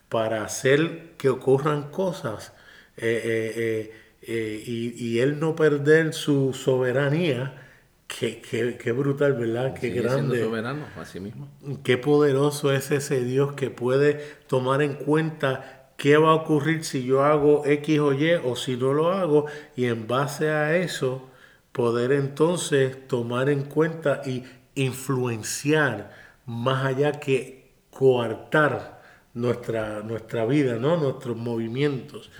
para 0.10 0.44
hacer 0.44 1.14
que 1.18 1.30
ocurran 1.30 1.90
cosas 1.90 2.54
eh, 2.98 3.22
eh, 3.56 3.94
eh, 4.24 4.64
y, 4.66 5.20
él 5.20 5.40
no 5.40 5.56
perder 5.56 6.14
su 6.14 6.54
soberanía, 6.54 7.67
qué, 8.08 8.42
qué, 8.82 8.92
brutal, 8.92 9.34
¿verdad? 9.34 9.74
Qué 9.74 9.90
grande. 9.90 10.44
soberano, 10.44 10.86
así 11.00 11.20
mismo. 11.20 11.50
Qué 11.84 11.98
poderoso 11.98 12.72
es 12.72 12.92
ese 12.92 13.24
Dios 13.24 13.54
que 13.54 13.70
puede 13.70 14.16
tomar 14.48 14.82
en 14.82 14.96
cuenta 14.96 15.92
qué 15.98 16.18
va 16.18 16.32
a 16.32 16.36
ocurrir 16.36 16.84
si 16.84 17.04
yo 17.04 17.24
hago 17.24 17.66
X 17.66 18.00
o 18.00 18.14
Y 18.14 18.34
o 18.34 18.56
si 18.56 18.78
no 18.78 18.94
lo 18.94 19.12
hago 19.12 19.46
y 19.76 19.86
en 19.86 20.08
base 20.08 20.50
a 20.50 20.78
eso 20.78 21.30
poder 21.72 22.12
entonces 22.12 23.08
tomar 23.08 23.50
en 23.50 23.64
cuenta 23.64 24.22
y 24.26 24.44
influenciar 24.76 26.12
más 26.46 26.86
allá 26.86 27.14
que 27.14 27.74
coartar 27.90 29.02
nuestra, 29.34 30.02
nuestra 30.02 30.46
vida, 30.46 30.78
¿no? 30.78 30.98
nuestros 30.98 31.38
movimientos, 31.38 32.32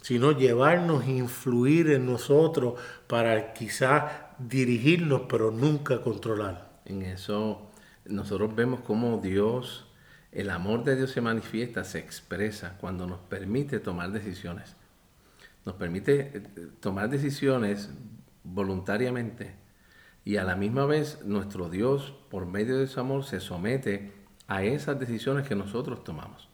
sino 0.00 0.32
llevarnos, 0.32 1.06
influir 1.06 1.90
en 1.90 2.06
nosotros 2.06 2.80
para 3.06 3.52
quizás 3.52 4.04
dirigirnos, 4.48 5.22
pero 5.28 5.50
nunca 5.50 6.02
controlar. 6.02 6.80
En 6.84 7.02
eso 7.02 7.70
nosotros 8.04 8.54
vemos 8.54 8.80
cómo 8.80 9.18
Dios, 9.18 9.86
el 10.32 10.50
amor 10.50 10.84
de 10.84 10.96
Dios 10.96 11.10
se 11.10 11.20
manifiesta, 11.20 11.84
se 11.84 11.98
expresa 11.98 12.76
cuando 12.80 13.06
nos 13.06 13.20
permite 13.20 13.80
tomar 13.80 14.12
decisiones. 14.12 14.76
Nos 15.64 15.76
permite 15.76 16.36
eh, 16.36 16.42
tomar 16.80 17.08
decisiones 17.08 17.90
voluntariamente 18.44 19.62
y 20.24 20.36
a 20.36 20.44
la 20.44 20.56
misma 20.56 20.86
vez 20.86 21.24
nuestro 21.24 21.68
Dios, 21.68 22.14
por 22.30 22.46
medio 22.46 22.78
de 22.78 22.86
su 22.86 23.00
amor, 23.00 23.24
se 23.24 23.40
somete 23.40 24.12
a 24.46 24.62
esas 24.62 24.98
decisiones 24.98 25.48
que 25.48 25.56
nosotros 25.56 26.04
tomamos. 26.04 26.48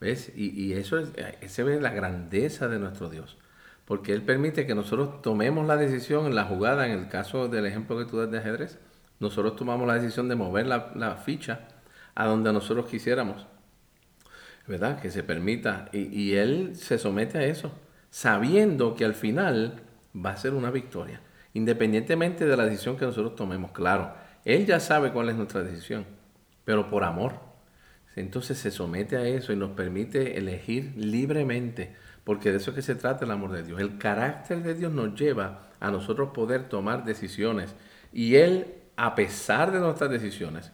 ¿Ves? 0.00 0.32
Y, 0.34 0.72
eso 0.72 0.98
es, 0.98 1.10
se 1.52 1.62
ve 1.62 1.80
la 1.80 1.90
grandeza 1.90 2.68
de 2.68 2.78
nuestro 2.78 3.10
Dios. 3.10 3.36
Porque 3.90 4.12
Él 4.12 4.22
permite 4.22 4.68
que 4.68 4.76
nosotros 4.76 5.20
tomemos 5.20 5.66
la 5.66 5.76
decisión 5.76 6.26
en 6.26 6.36
la 6.36 6.44
jugada, 6.44 6.86
en 6.86 6.96
el 6.96 7.08
caso 7.08 7.48
del 7.48 7.66
ejemplo 7.66 7.98
que 7.98 8.04
tú 8.04 8.18
das 8.18 8.30
de 8.30 8.38
ajedrez, 8.38 8.78
nosotros 9.18 9.56
tomamos 9.56 9.84
la 9.88 9.94
decisión 9.94 10.28
de 10.28 10.36
mover 10.36 10.68
la, 10.68 11.16
ficha 11.16 11.66
a 12.14 12.26
donde 12.26 12.52
nosotros 12.52 12.86
quisiéramos. 12.86 13.48
¿Verdad? 14.68 15.00
Que 15.00 15.10
se 15.10 15.24
permita. 15.24 15.88
Y, 15.92 16.02
y 16.02 16.36
Él 16.36 16.76
se 16.76 16.98
somete 16.98 17.38
a 17.38 17.42
eso, 17.42 17.72
sabiendo 18.10 18.94
que 18.94 19.04
al 19.04 19.14
final 19.14 19.82
va 20.14 20.30
a 20.30 20.36
ser 20.36 20.54
una 20.54 20.70
victoria, 20.70 21.20
independientemente 21.52 22.46
de 22.46 22.56
la 22.56 22.66
decisión 22.66 22.96
que 22.96 23.06
nosotros 23.06 23.34
tomemos. 23.34 23.72
Claro, 23.72 24.14
Él 24.44 24.66
ya 24.66 24.78
sabe 24.78 25.10
cuál 25.10 25.30
es 25.30 25.34
nuestra 25.34 25.64
decisión, 25.64 26.06
pero 26.64 26.88
por 26.88 27.02
amor. 27.02 27.40
Entonces 28.14 28.56
se 28.56 28.70
somete 28.70 29.16
a 29.16 29.26
eso 29.26 29.52
y 29.52 29.56
nos 29.56 29.72
permite 29.72 30.38
elegir 30.38 30.92
libremente, 30.96 31.96
porque 32.24 32.50
de 32.50 32.58
eso 32.58 32.70
es 32.70 32.76
que 32.76 32.82
se 32.82 32.94
trata 32.94 33.24
el 33.24 33.30
amor 33.30 33.52
de 33.52 33.62
Dios. 33.62 33.80
El 33.80 33.98
carácter 33.98 34.62
de 34.62 34.74
Dios 34.74 34.92
nos 34.92 35.14
lleva 35.18 35.68
a 35.80 35.90
nosotros 35.90 36.30
poder 36.34 36.68
tomar 36.68 37.04
decisiones 37.04 37.74
y 38.12 38.36
Él, 38.36 38.74
a 38.96 39.14
pesar 39.14 39.72
de 39.72 39.80
nuestras 39.80 40.10
decisiones, 40.10 40.72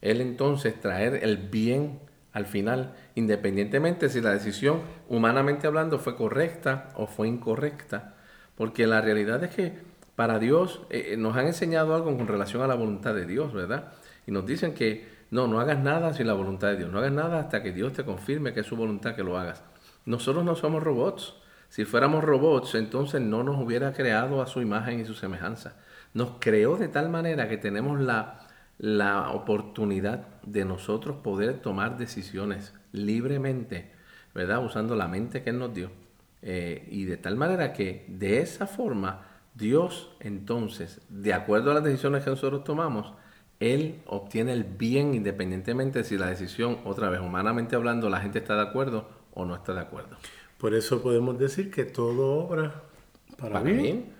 Él 0.00 0.20
entonces 0.20 0.80
traer 0.80 1.20
el 1.22 1.36
bien 1.36 2.00
al 2.32 2.44
final, 2.44 2.92
independientemente 3.14 4.10
si 4.10 4.20
la 4.20 4.30
decisión, 4.30 4.82
humanamente 5.08 5.66
hablando, 5.66 5.98
fue 5.98 6.16
correcta 6.16 6.90
o 6.94 7.06
fue 7.06 7.28
incorrecta. 7.28 8.14
Porque 8.56 8.86
la 8.86 9.00
realidad 9.00 9.42
es 9.42 9.54
que 9.54 9.72
para 10.16 10.38
Dios 10.38 10.82
eh, 10.90 11.12
eh, 11.12 11.16
nos 11.16 11.34
han 11.36 11.46
enseñado 11.46 11.94
algo 11.94 12.14
con 12.14 12.26
relación 12.26 12.62
a 12.62 12.66
la 12.66 12.74
voluntad 12.74 13.14
de 13.14 13.26
Dios, 13.26 13.54
¿verdad? 13.54 13.92
Y 14.26 14.32
nos 14.32 14.44
dicen 14.44 14.74
que 14.74 15.06
no, 15.30 15.46
no 15.46 15.60
hagas 15.60 15.78
nada 15.78 16.12
sin 16.12 16.26
la 16.26 16.34
voluntad 16.34 16.68
de 16.68 16.76
Dios, 16.76 16.92
no 16.92 16.98
hagas 16.98 17.12
nada 17.12 17.40
hasta 17.40 17.62
que 17.62 17.72
Dios 17.72 17.94
te 17.94 18.04
confirme 18.04 18.52
que 18.52 18.60
es 18.60 18.66
su 18.66 18.76
voluntad 18.76 19.14
que 19.14 19.22
lo 19.22 19.38
hagas. 19.38 19.62
Nosotros 20.06 20.44
no 20.44 20.54
somos 20.54 20.82
robots. 20.82 21.34
Si 21.68 21.84
fuéramos 21.84 22.24
robots, 22.24 22.76
entonces 22.76 23.20
no 23.20 23.42
nos 23.42 23.60
hubiera 23.60 23.92
creado 23.92 24.40
a 24.40 24.46
su 24.46 24.62
imagen 24.62 25.00
y 25.00 25.04
su 25.04 25.14
semejanza. 25.14 25.76
Nos 26.14 26.34
creó 26.38 26.76
de 26.76 26.88
tal 26.88 27.10
manera 27.10 27.48
que 27.48 27.58
tenemos 27.58 28.00
la, 28.00 28.46
la 28.78 29.30
oportunidad 29.32 30.28
de 30.44 30.64
nosotros 30.64 31.16
poder 31.16 31.60
tomar 31.60 31.98
decisiones 31.98 32.72
libremente, 32.92 33.92
¿verdad? 34.32 34.64
Usando 34.64 34.94
la 34.94 35.08
mente 35.08 35.42
que 35.42 35.50
Él 35.50 35.58
nos 35.58 35.74
dio. 35.74 35.90
Eh, 36.40 36.86
y 36.90 37.04
de 37.04 37.16
tal 37.16 37.36
manera 37.36 37.72
que 37.72 38.04
de 38.08 38.40
esa 38.40 38.68
forma 38.68 39.22
Dios 39.54 40.10
entonces, 40.20 41.00
de 41.08 41.34
acuerdo 41.34 41.72
a 41.72 41.74
las 41.74 41.84
decisiones 41.84 42.22
que 42.22 42.30
nosotros 42.30 42.62
tomamos, 42.62 43.12
Él 43.58 44.02
obtiene 44.06 44.52
el 44.52 44.62
bien 44.62 45.14
independientemente 45.14 46.00
de 46.00 46.04
si 46.04 46.16
la 46.16 46.28
decisión, 46.28 46.78
otra 46.84 47.08
vez 47.08 47.20
humanamente 47.20 47.74
hablando, 47.74 48.08
la 48.08 48.20
gente 48.20 48.38
está 48.38 48.54
de 48.54 48.62
acuerdo 48.62 49.15
o 49.36 49.44
no 49.44 49.54
está 49.54 49.74
de 49.74 49.80
acuerdo. 49.80 50.16
Por 50.58 50.74
eso 50.74 51.02
podemos 51.02 51.38
decir 51.38 51.70
que 51.70 51.84
todo 51.84 52.38
obra 52.38 52.82
para, 53.38 53.60
bien, 53.60 54.12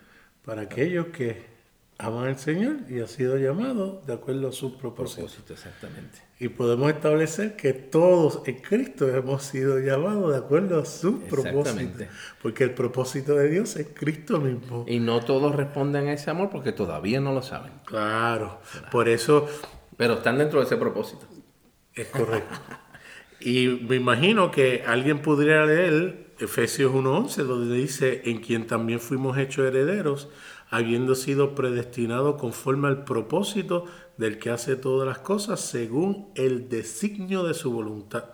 para 0.45 0.63
aquellos 0.63 1.07
que 1.07 1.57
aman 1.99 2.27
al 2.27 2.39
Señor 2.39 2.77
y 2.91 3.01
ha 3.01 3.07
sido 3.07 3.39
llamado 3.39 4.03
de 4.07 4.13
acuerdo 4.13 4.49
a 4.49 4.53
su 4.53 4.77
propósito. 4.77 5.27
exactamente. 5.55 6.19
Y 6.39 6.49
podemos 6.49 6.91
establecer 6.91 7.57
que 7.57 7.73
todos 7.73 8.43
en 8.45 8.57
Cristo 8.57 9.09
hemos 9.09 9.45
sido 9.45 9.79
llamados 9.79 10.33
de 10.33 10.37
acuerdo 10.37 10.79
a 10.79 10.85
su 10.85 11.21
propósito. 11.21 12.05
Porque 12.43 12.65
el 12.65 12.75
propósito 12.75 13.35
de 13.37 13.49
Dios 13.49 13.77
es 13.77 13.89
Cristo 13.95 14.39
mismo. 14.39 14.85
Y 14.87 15.01
no 15.01 15.21
todos 15.25 15.57
responden 15.57 16.09
a 16.09 16.13
ese 16.13 16.31
amor 16.31 16.51
porque 16.51 16.73
todavía 16.73 17.21
no 17.21 17.33
lo 17.33 17.41
saben. 17.43 17.73
Claro. 17.87 18.61
Por 18.93 19.09
eso... 19.09 19.49
Pero 19.97 20.15
están 20.15 20.37
dentro 20.37 20.61
de 20.61 20.67
ese 20.67 20.77
propósito. 20.77 21.27
Es 21.95 22.09
correcto. 22.09 22.55
y 23.41 23.69
me 23.69 23.97
imagino 23.97 24.51
que 24.51 24.85
alguien 24.87 25.21
podría 25.21 25.65
leer 25.65 26.27
Efesios 26.39 26.93
1.11, 26.93 27.45
donde 27.45 27.77
dice, 27.77 28.23
en 28.27 28.41
quien 28.41 28.67
también 28.67 29.01
fuimos 29.01 29.39
hechos 29.39 29.67
herederos 29.67 30.29
habiendo 30.69 31.15
sido 31.15 31.55
predestinado 31.55 32.37
conforme 32.37 32.89
al 32.89 33.05
propósito 33.05 33.87
del 34.17 34.39
que 34.39 34.51
hace 34.51 34.77
todas 34.77 35.07
las 35.07 35.19
cosas 35.19 35.61
según 35.61 36.31
el 36.35 36.69
designio 36.69 37.45
de 37.45 37.55
su 37.55 37.71
voluntad. 37.71 38.25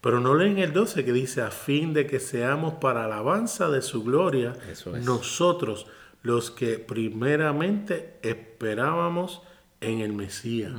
Pero 0.00 0.20
no 0.20 0.34
leen 0.34 0.58
el 0.58 0.72
12 0.72 1.04
que 1.04 1.12
dice, 1.12 1.42
a 1.42 1.50
fin 1.50 1.92
de 1.92 2.06
que 2.06 2.20
seamos 2.20 2.74
para 2.74 3.04
alabanza 3.04 3.68
de 3.70 3.82
su 3.82 4.04
gloria, 4.04 4.54
nosotros 5.02 5.86
los 6.22 6.50
que 6.50 6.78
primeramente 6.78 8.18
esperábamos 8.22 9.42
en 9.80 10.00
el 10.00 10.12
Mesías. 10.12 10.72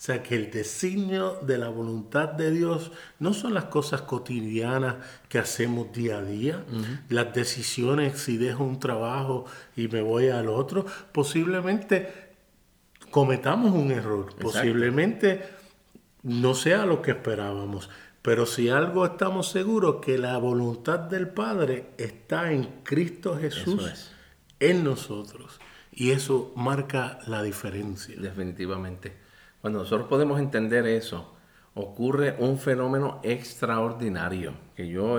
O 0.00 0.02
sea 0.02 0.22
que 0.22 0.34
el 0.34 0.50
designio 0.50 1.40
de 1.42 1.58
la 1.58 1.68
voluntad 1.68 2.30
de 2.30 2.50
Dios 2.50 2.90
no 3.18 3.34
son 3.34 3.52
las 3.52 3.64
cosas 3.64 4.00
cotidianas 4.00 4.96
que 5.28 5.38
hacemos 5.38 5.92
día 5.92 6.16
a 6.16 6.22
día, 6.22 6.64
las 7.10 7.34
decisiones 7.34 8.18
si 8.18 8.38
dejo 8.38 8.64
un 8.64 8.80
trabajo 8.80 9.44
y 9.76 9.88
me 9.88 10.00
voy 10.00 10.30
al 10.30 10.48
otro, 10.48 10.86
posiblemente 11.12 12.30
cometamos 13.10 13.72
un 13.72 13.90
error, 13.90 14.34
posiblemente 14.36 15.46
no 16.22 16.54
sea 16.54 16.86
lo 16.86 17.02
que 17.02 17.10
esperábamos. 17.10 17.90
Pero 18.22 18.46
si 18.46 18.70
algo 18.70 19.04
estamos 19.04 19.50
seguros, 19.50 19.96
que 20.02 20.16
la 20.16 20.38
voluntad 20.38 20.98
del 20.98 21.28
Padre 21.28 21.90
está 21.98 22.52
en 22.52 22.80
Cristo 22.84 23.36
Jesús, 23.38 24.12
en 24.60 24.82
nosotros. 24.82 25.60
Y 25.92 26.12
eso 26.12 26.54
marca 26.56 27.18
la 27.26 27.42
diferencia. 27.42 28.16
Definitivamente. 28.18 29.28
Cuando 29.60 29.80
nosotros 29.80 30.08
podemos 30.08 30.40
entender 30.40 30.86
eso, 30.86 31.34
ocurre 31.74 32.36
un 32.38 32.58
fenómeno 32.58 33.20
extraordinario, 33.22 34.54
que 34.74 34.88
yo 34.88 35.18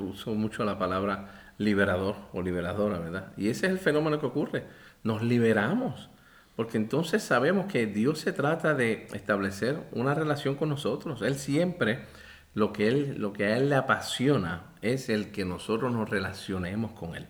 uso 0.00 0.34
mucho 0.34 0.64
la 0.64 0.78
palabra 0.78 1.52
liberador 1.58 2.16
o 2.32 2.42
liberadora, 2.42 2.98
¿verdad? 2.98 3.32
Y 3.36 3.48
ese 3.48 3.66
es 3.66 3.72
el 3.72 3.78
fenómeno 3.78 4.18
que 4.18 4.26
ocurre. 4.26 4.64
Nos 5.02 5.22
liberamos, 5.22 6.10
porque 6.56 6.78
entonces 6.78 7.22
sabemos 7.22 7.66
que 7.66 7.86
Dios 7.86 8.18
se 8.20 8.32
trata 8.32 8.74
de 8.74 9.06
establecer 9.12 9.86
una 9.92 10.14
relación 10.14 10.56
con 10.56 10.68
nosotros. 10.70 11.22
Él 11.22 11.36
siempre, 11.36 12.06
lo 12.54 12.72
que, 12.72 12.88
él, 12.88 13.16
lo 13.18 13.32
que 13.32 13.46
a 13.46 13.56
Él 13.56 13.68
le 13.68 13.76
apasiona 13.76 14.72
es 14.82 15.08
el 15.08 15.30
que 15.30 15.44
nosotros 15.44 15.92
nos 15.92 16.08
relacionemos 16.08 16.92
con 16.92 17.14
Él. 17.14 17.28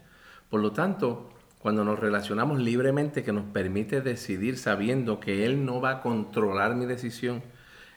Por 0.49 0.61
lo 0.61 0.73
tanto, 0.73 1.34
cuando 1.65 1.83
nos 1.83 1.99
relacionamos 1.99 2.61
libremente, 2.61 3.25
que 3.25 3.33
nos 3.33 3.47
permite 3.47 4.03
decidir 4.03 4.59
sabiendo 4.59 5.19
que 5.19 5.47
Él 5.47 5.65
no 5.65 5.81
va 5.81 5.93
a 5.93 6.01
controlar 6.03 6.75
mi 6.75 6.85
decisión, 6.85 7.43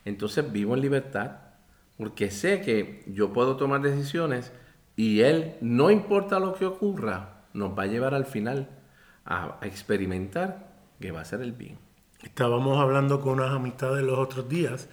entonces 0.05 0.53
vivo 0.53 0.73
en 0.73 0.79
libertad, 0.79 1.31
porque 1.97 2.31
sé 2.31 2.61
que 2.61 3.03
yo 3.07 3.33
puedo 3.33 3.57
tomar 3.57 3.81
decisiones 3.81 4.53
y 4.95 5.19
Él, 5.19 5.55
no 5.59 5.91
importa 5.91 6.39
lo 6.39 6.53
que 6.53 6.65
ocurra, 6.65 7.43
nos 7.51 7.77
va 7.77 7.83
a 7.83 7.87
llevar 7.87 8.13
al 8.13 8.25
final 8.25 8.69
a, 9.25 9.59
experimentar 9.63 10.71
que 11.01 11.11
va 11.11 11.19
a 11.19 11.25
ser 11.25 11.41
el 11.41 11.51
bien. 11.51 11.77
Estábamos 12.23 12.79
hablando 12.79 13.19
con 13.19 13.33
unas 13.33 13.51
amistades 13.51 14.01
los 14.01 14.17
otros 14.17 14.47
días 14.47 14.87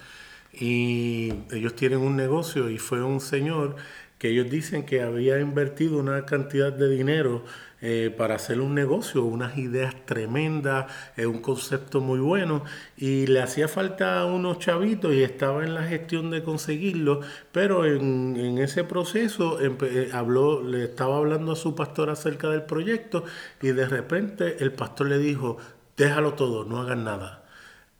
y 0.51 1.33
ellos 1.49 1.77
tienen 1.77 1.99
un 1.99 2.17
negocio 2.17 2.69
y 2.69 2.77
fue 2.77 3.01
un 3.01 3.21
señor 3.21 3.77
que 4.17 4.31
ellos 4.31 4.49
dicen 4.49 4.85
que 4.85 5.01
había 5.01 5.39
invertido 5.39 5.97
una 5.97 6.25
cantidad 6.25 6.73
de 6.73 6.89
dinero 6.89 7.45
eh, 7.87 8.09
para 8.09 8.33
hacer 8.33 8.61
un 8.61 8.73
negocio, 8.73 9.23
unas 9.23 9.59
ideas 9.59 9.93
tremendas, 10.07 10.91
eh, 11.17 11.27
un 11.27 11.39
concepto 11.39 12.01
muy 12.01 12.17
bueno, 12.17 12.63
y 12.97 13.27
le 13.27 13.43
hacía 13.43 13.67
falta 13.67 14.25
unos 14.25 14.57
chavitos 14.57 15.13
y 15.13 15.21
estaba 15.21 15.63
en 15.63 15.75
la 15.75 15.83
gestión 15.83 16.31
de 16.31 16.41
conseguirlo, 16.41 17.21
pero 17.51 17.85
en, 17.85 18.35
en 18.37 18.57
ese 18.57 18.85
proceso 18.85 19.59
eh, 19.61 20.09
habló, 20.13 20.63
le 20.63 20.85
estaba 20.85 21.17
hablando 21.17 21.51
a 21.51 21.55
su 21.55 21.75
pastor 21.75 22.09
acerca 22.09 22.49
del 22.49 22.63
proyecto 22.63 23.23
y 23.61 23.67
de 23.67 23.85
repente 23.87 24.63
el 24.63 24.73
pastor 24.73 25.05
le 25.05 25.19
dijo, 25.19 25.57
déjalo 25.95 26.33
todo, 26.33 26.65
no 26.65 26.79
hagas 26.79 26.97
nada 26.97 27.44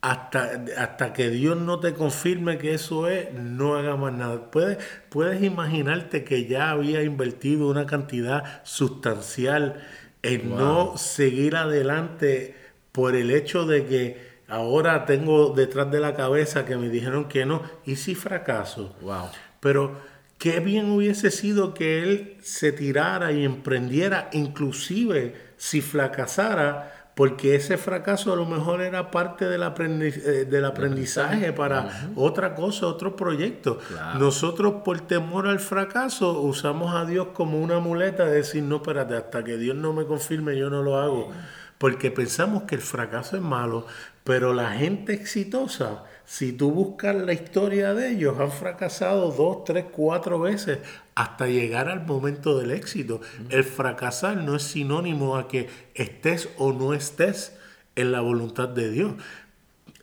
hasta, 0.02 0.64
hasta 0.78 1.14
que 1.14 1.30
Dios 1.30 1.58
no 1.58 1.80
te 1.80 1.94
confirme 1.94 2.58
que 2.58 2.74
eso 2.74 3.08
es, 3.08 3.34
no 3.34 3.76
haga 3.76 3.96
más 3.96 4.14
nada. 4.14 4.52
Puedes, 4.52 4.78
puedes 5.10 5.42
imaginarte 5.42 6.24
que 6.24 6.46
ya 6.46 6.70
había 6.70 7.02
invertido 7.02 7.68
una 7.70 7.86
cantidad 7.86 8.62
sustancial 8.64 9.82
en 10.22 10.56
no 10.56 10.98
seguir 10.98 11.56
adelante 11.56 12.56
por 12.92 13.16
el 13.16 13.32
hecho 13.32 13.66
de 13.66 13.86
que 13.86 14.36
ahora 14.48 15.06
tengo 15.06 15.50
detrás 15.50 15.92
de 15.92 16.00
la 16.00 16.16
cabeza 16.16 16.66
que 16.66 16.78
me 16.78 16.90
dijeron 16.90 17.28
que 17.28 17.46
no, 17.46 17.64
y 17.86 17.96
si 17.96 18.16
fracaso. 18.16 18.96
Wow. 19.02 19.30
Pero 19.60 20.00
qué 20.38 20.60
bien 20.60 20.92
hubiese 20.92 21.32
sido 21.32 21.74
que 21.74 22.04
él 22.04 22.38
se 22.42 22.72
tirara 22.72 23.32
y 23.32 23.44
emprendiera, 23.44 24.30
inclusive 24.34 25.36
si 25.58 25.82
fracasara, 25.82 26.95
porque 27.16 27.56
ese 27.56 27.78
fracaso 27.78 28.34
a 28.34 28.36
lo 28.36 28.46
mejor 28.46 28.82
era 28.82 29.10
parte 29.10 29.46
del, 29.46 29.64
eh, 29.64 30.46
del 30.46 30.66
aprendizaje 30.66 31.54
para 31.54 32.10
otra 32.16 32.54
cosa, 32.56 32.88
otro 32.88 33.16
proyecto. 33.16 33.80
Nosotros 34.20 34.82
por 34.84 35.00
temor 35.00 35.48
al 35.48 35.62
fracaso 35.62 36.42
usamos 36.42 36.94
a 36.94 37.06
Dios 37.06 37.30
como 37.34 37.60
una 37.62 37.80
muleta 37.80 38.26
de 38.26 38.38
decir, 38.38 38.64
no, 38.64 38.78
espérate, 38.78 39.16
hasta 39.16 39.46
que 39.46 39.56
Dios 39.56 39.78
no 39.78 39.94
me 39.94 40.06
confirme 40.06 40.58
yo 40.58 40.70
no 40.70 40.84
lo 40.84 40.98
hago. 40.98 41.32
Porque 41.78 42.12
pensamos 42.12 42.64
que 42.64 42.76
el 42.76 42.82
fracaso 42.82 43.38
es 43.38 43.42
malo, 43.42 43.88
pero 44.26 44.54
la 44.54 44.72
gente 44.72 45.14
exitosa 45.14 46.04
si 46.26 46.54
tú 46.54 46.72
buscas 46.72 47.16
la 47.16 47.34
historia 47.34 47.94
de 47.94 48.12
ellos, 48.12 48.40
han 48.40 48.52
fracasado 48.52 49.32
dos, 49.32 49.64
tres, 49.64 49.86
cuatro 49.92 50.40
veces 50.40 50.80
hasta 51.14 51.48
llegar 51.48 51.88
al 51.88 52.06
momento 52.06 52.58
del 52.58 52.72
éxito. 52.72 53.22
El 53.50 53.64
fracasar 53.64 54.38
no 54.38 54.56
es 54.56 54.64
sinónimo 54.64 55.38
a 55.38 55.48
que 55.48 55.70
estés 55.94 56.50
o 56.58 56.74
no 56.74 56.94
estés 56.94 57.56
en 57.96 58.12
la 58.12 58.22
voluntad 58.22 58.68
de 58.68 58.90
Dios. 58.90 59.14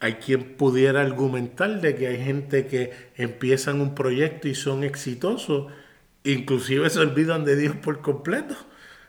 Hay 0.00 0.14
quien 0.14 0.56
pudiera 0.56 1.00
argumentar 1.00 1.80
de 1.80 1.94
que 1.96 2.06
hay 2.06 2.24
gente 2.24 2.66
que 2.66 2.92
empiezan 3.16 3.80
un 3.80 3.94
proyecto 3.94 4.48
y 4.48 4.54
son 4.54 4.84
exitosos, 4.84 5.72
inclusive 6.24 6.88
se 6.90 7.00
olvidan 7.00 7.44
de 7.44 7.56
Dios 7.56 7.76
por 7.76 8.00
completo. 8.00 8.54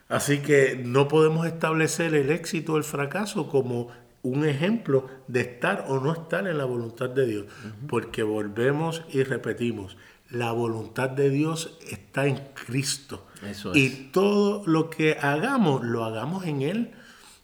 Así 0.10 0.40
que 0.40 0.80
no 0.84 1.08
podemos 1.08 1.48
establecer 1.48 2.14
el 2.14 2.30
éxito 2.32 2.74
o 2.74 2.78
el 2.78 2.84
fracaso 2.84 3.50
como 3.50 3.90
un 4.24 4.46
ejemplo 4.46 5.08
de 5.28 5.42
estar 5.42 5.86
o 5.90 6.00
no 6.00 6.14
estar 6.14 6.48
en 6.48 6.58
la 6.58 6.66
voluntad 6.66 7.10
de 7.10 7.28
Dios, 7.28 7.46
porque 7.88 8.24
volvemos 8.24 9.04
y 9.10 9.24
repetimos, 9.24 9.98
la 10.30 10.52
voluntad 10.52 11.10
de 11.10 11.30
Dios 11.30 11.78
está 11.90 12.26
en 12.26 12.38
Cristo. 12.66 13.28
Y 13.74 13.90
todo 14.12 14.64
lo 14.66 14.90
que 14.90 15.18
hagamos, 15.22 15.84
lo 15.84 16.06
hagamos 16.06 16.46
en 16.46 16.62
Él. 16.62 16.92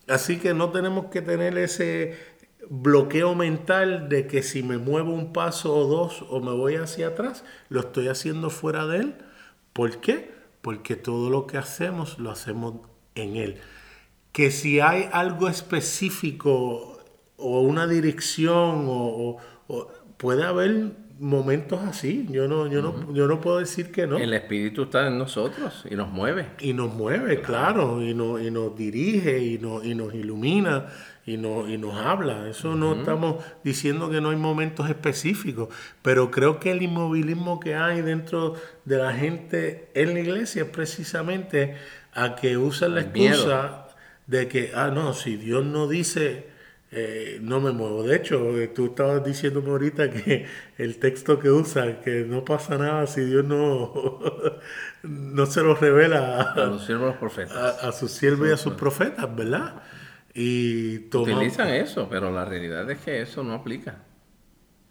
Así 0.07 0.37
que 0.37 0.53
no 0.53 0.71
tenemos 0.71 1.07
que 1.07 1.21
tener 1.21 1.57
ese 1.57 2.17
bloqueo 2.69 3.35
mental 3.35 4.07
de 4.07 4.25
que 4.25 4.41
si 4.41 4.63
me 4.63 4.77
muevo 4.77 5.13
un 5.13 5.33
paso 5.33 5.75
o 5.75 5.85
dos 5.85 6.25
o 6.29 6.39
me 6.39 6.51
voy 6.51 6.75
hacia 6.75 7.09
atrás, 7.09 7.43
lo 7.67 7.81
estoy 7.81 8.07
haciendo 8.07 8.49
fuera 8.49 8.87
de 8.87 8.99
Él. 8.99 9.15
¿Por 9.73 9.99
qué? 9.99 10.31
Porque 10.61 10.95
todo 10.95 11.29
lo 11.29 11.45
que 11.45 11.57
hacemos 11.57 12.17
lo 12.17 12.31
hacemos 12.31 12.75
en 13.15 13.35
Él 13.35 13.59
que 14.31 14.51
si 14.51 14.79
hay 14.79 15.09
algo 15.11 15.47
específico 15.47 16.99
o 17.37 17.61
una 17.61 17.87
dirección 17.87 18.85
o, 18.87 19.37
puede 20.17 20.43
haber 20.43 20.91
momentos 21.19 21.81
así. 21.81 22.25
Yo 22.29 22.47
no, 22.47 22.67
yo 22.67 22.81
no, 22.81 23.13
yo 23.13 23.27
no 23.27 23.41
puedo 23.41 23.59
decir 23.59 23.91
que 23.91 24.07
no. 24.07 24.17
El 24.17 24.33
espíritu 24.33 24.83
está 24.83 25.07
en 25.07 25.17
nosotros 25.17 25.85
y 25.89 25.95
nos 25.95 26.09
mueve. 26.09 26.47
Y 26.59 26.73
nos 26.73 26.93
mueve, 26.93 27.41
claro, 27.41 28.01
y, 28.01 28.13
nos, 28.13 28.41
y 28.41 28.51
nos 28.51 28.75
dirige 28.75 29.39
y 29.39 29.57
nos, 29.57 29.85
y 29.85 29.95
nos 29.95 30.13
ilumina 30.13 30.87
y, 31.25 31.37
nos, 31.37 31.69
y 31.69 31.77
nos 31.77 31.95
habla. 31.95 32.47
Eso 32.49 32.75
no 32.75 32.95
estamos 32.95 33.43
diciendo 33.63 34.09
que 34.09 34.21
no 34.21 34.29
hay 34.29 34.37
momentos 34.37 34.89
específicos, 34.89 35.69
pero 36.01 36.31
creo 36.31 36.59
que 36.59 36.71
el 36.71 36.81
inmovilismo 36.81 37.59
que 37.59 37.75
hay 37.75 38.01
dentro 38.01 38.55
de 38.85 38.97
la 38.97 39.13
gente 39.13 39.91
en 39.93 40.13
la 40.13 40.19
iglesia 40.21 40.63
es 40.63 40.69
precisamente 40.69 41.75
a 42.13 42.35
que 42.35 42.57
usan 42.57 42.95
la 42.95 43.01
excusa 43.01 43.88
de 44.29 44.47
que, 44.47 44.71
ah, 44.75 44.91
no, 44.93 45.13
si 45.13 45.37
Dios 45.37 45.65
no 45.65 45.87
dice, 45.87 46.45
eh, 46.91 47.39
no 47.41 47.59
me 47.59 47.71
muevo. 47.71 48.03
De 48.03 48.15
hecho, 48.15 48.59
eh, 48.59 48.67
tú 48.67 48.87
estabas 48.87 49.25
diciéndome 49.25 49.71
ahorita 49.71 50.11
que 50.11 50.45
el 50.77 50.99
texto 50.99 51.39
que 51.39 51.49
usa, 51.49 51.99
que 52.01 52.25
no 52.25 52.45
pasa 52.45 52.77
nada 52.77 53.07
si 53.07 53.21
Dios 53.21 53.43
no, 53.43 54.19
no 55.03 55.45
se 55.47 55.63
lo 55.63 55.73
revela 55.73 56.41
a, 56.43 56.65
los 56.65 56.85
siervos 56.85 57.17
profetas. 57.17 57.83
A, 57.83 57.91
sus 57.91 58.11
siervos 58.11 58.49
y 58.49 58.51
a 58.51 58.57
sus 58.57 58.73
profetas, 58.73 59.35
¿verdad? 59.35 59.81
Y 60.35 61.07
Utilizan 61.07 61.69
eso, 61.69 62.07
pero 62.07 62.31
la 62.31 62.45
realidad 62.45 62.89
es 62.91 62.99
que 62.99 63.21
eso 63.21 63.43
no 63.43 63.55
aplica. 63.55 64.03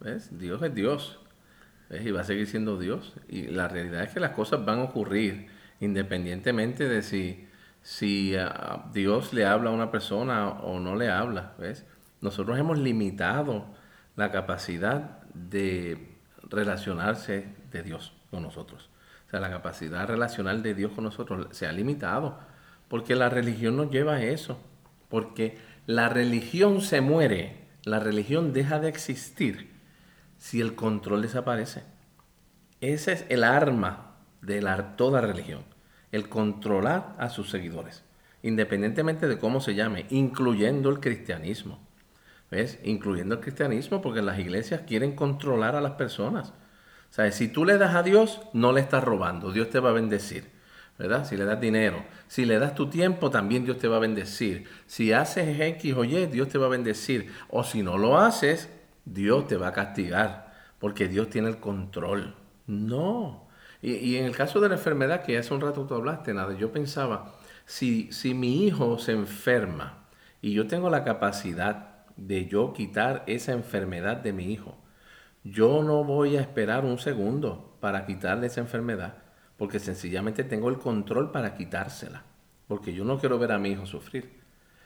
¿Ves? 0.01 0.37
Dios 0.37 0.61
es 0.63 0.75
Dios. 0.75 1.21
Y 1.91 2.11
va 2.11 2.23
a 2.23 2.25
seguir 2.25 2.49
siendo 2.49 2.77
Dios. 2.77 3.15
Y 3.29 3.43
la 3.47 3.69
realidad 3.69 4.03
es 4.03 4.11
que 4.11 4.19
las 4.19 4.33
cosas 4.33 4.65
van 4.65 4.81
a 4.81 4.83
ocurrir 4.83 5.47
independientemente 5.81 6.89
de 6.89 7.03
si 7.03 7.48
si 7.83 8.35
Dios 8.93 9.33
le 9.33 9.47
habla 9.47 9.71
a 9.71 9.73
una 9.73 9.91
persona 9.91 10.51
o 10.51 10.79
no 10.81 10.97
le 10.97 11.11
habla. 11.11 11.55
¿ves? 11.59 11.87
Nosotros 12.21 12.59
hemos 12.59 12.79
limitado 12.79 13.67
la 14.17 14.31
capacidad 14.31 15.23
de 15.35 16.17
relacionarse 16.43 17.55
de 17.71 17.83
Dios 17.83 18.13
con 18.31 18.43
nosotros. 18.43 18.91
O 19.27 19.31
sea, 19.31 19.41
la 19.41 19.51
capacidad 19.51 20.07
relacional 20.07 20.63
de 20.63 20.75
Dios 20.75 20.93
con 20.93 21.05
nosotros 21.05 21.49
se 21.51 21.67
ha 21.67 21.73
limitado. 21.73 22.39
Porque 22.89 23.15
la 23.15 23.29
religión 23.29 23.77
nos 23.77 23.91
lleva 23.91 24.15
a 24.15 24.23
eso. 24.23 24.59
Porque 25.09 25.59
la 25.87 26.09
religión 26.09 26.81
se 26.81 27.01
muere, 27.01 27.69
la 27.85 28.01
religión 28.01 28.53
deja 28.53 28.79
de 28.79 28.89
existir 28.89 29.73
si 30.39 30.61
el 30.61 30.75
control 30.75 31.23
desaparece. 31.23 31.83
Ese 32.81 33.13
es 33.13 33.27
el 33.29 33.45
arma 33.45 34.17
de 34.43 34.63
la, 34.63 34.97
toda 34.97 35.21
religión 35.21 35.63
el 36.13 36.29
controlar 36.29 37.15
a 37.19 37.29
sus 37.29 37.51
seguidores, 37.51 38.05
independientemente 38.43 39.29
de 39.29 39.39
cómo 39.39 39.61
se 39.61 39.75
llame, 39.75 40.07
incluyendo 40.11 40.91
el 40.91 41.01
cristianismo. 41.01 41.87
¿Ves? 42.51 42.79
Incluyendo 42.83 43.35
el 43.35 43.41
cristianismo, 43.43 44.01
porque 44.01 44.23
las 44.23 44.39
iglesias 44.39 44.83
quieren 44.87 45.15
controlar 45.15 45.77
a 45.77 45.83
las 45.83 45.93
personas. 45.93 46.49
O 47.11 47.13
sea, 47.13 47.31
si 47.31 47.49
tú 47.49 47.67
le 47.67 47.77
das 47.77 47.95
a 47.95 48.03
Dios, 48.03 48.41
no 48.55 48.73
le 48.73 48.81
estás 48.81 49.05
robando, 49.05 49.53
Dios 49.53 49.69
te 49.69 49.81
va 49.81 49.91
a 49.91 49.95
bendecir. 49.95 50.59
¿verdad? 50.99 51.25
Si 51.25 51.37
le 51.37 51.45
das 51.45 51.61
dinero, 51.61 52.05
si 52.27 52.45
le 52.45 52.59
das 52.59 52.75
tu 52.75 52.91
tiempo, 52.91 53.31
también 53.31 53.65
Dios 53.65 53.79
te 53.79 53.87
va 53.87 53.97
a 53.97 54.01
bendecir. 54.01 54.67
Si 54.87 55.13
haces 55.13 55.59
X 55.61 55.95
o 55.95 56.05
Y, 56.05 56.27
Dios 56.27 56.49
te 56.49 56.59
va 56.59 56.67
a 56.67 56.71
bendecir. 56.71 57.33
O 57.49 57.63
si 57.63 57.83
no 57.83 57.97
lo 57.97 58.19
haces, 58.19 58.69
Dios 59.05 59.47
te 59.47 59.57
va 59.57 59.69
a 59.69 59.73
castigar, 59.73 60.53
porque 60.81 61.07
Dios 61.07 61.31
tiene 61.31 61.49
el 61.49 61.59
control. 61.59 62.35
No, 62.67 63.48
y, 63.81 64.17
en 64.17 64.25
el 64.25 64.37
caso 64.37 64.61
de 64.61 64.69
la 64.69 64.75
enfermedad, 64.75 65.23
que 65.23 65.39
hace 65.39 65.55
un 65.55 65.61
rato 65.61 65.87
tú 65.87 65.95
hablaste, 65.95 66.35
nada, 66.35 66.57
yo 66.57 66.73
pensaba, 66.73 67.37
si, 67.65 68.11
si 68.13 68.35
mi 68.35 68.67
hijo 68.67 68.99
se 68.99 69.13
enferma 69.13 70.07
y 70.41 70.53
yo 70.53 70.67
tengo 70.67 70.91
la 70.91 71.05
capacidad 71.05 72.05
de 72.17 72.47
yo 72.47 72.73
quitar 72.73 73.23
esa 73.27 73.53
enfermedad 73.53 74.17
de 74.17 74.33
mi 74.33 74.53
hijo, 74.53 74.77
yo 75.45 75.83
no 75.83 76.03
voy 76.05 76.37
a 76.37 76.41
esperar 76.41 76.85
un 76.85 76.99
segundo 76.99 77.77
para 77.81 78.05
quitarle 78.07 78.49
esa 78.49 78.61
enfermedad, 78.61 79.19
porque 79.57 79.79
sencillamente 79.79 80.45
tengo 80.45 80.69
el 80.69 80.79
control 80.79 81.31
para 81.31 81.55
quitársela, 81.55 82.25
porque 82.67 82.93
yo 82.93 83.05
no 83.05 83.19
quiero 83.19 83.39
ver 83.39 83.53
a 83.53 83.59
mi 83.59 83.71
hijo 83.71 83.87
sufrir. 83.87 84.39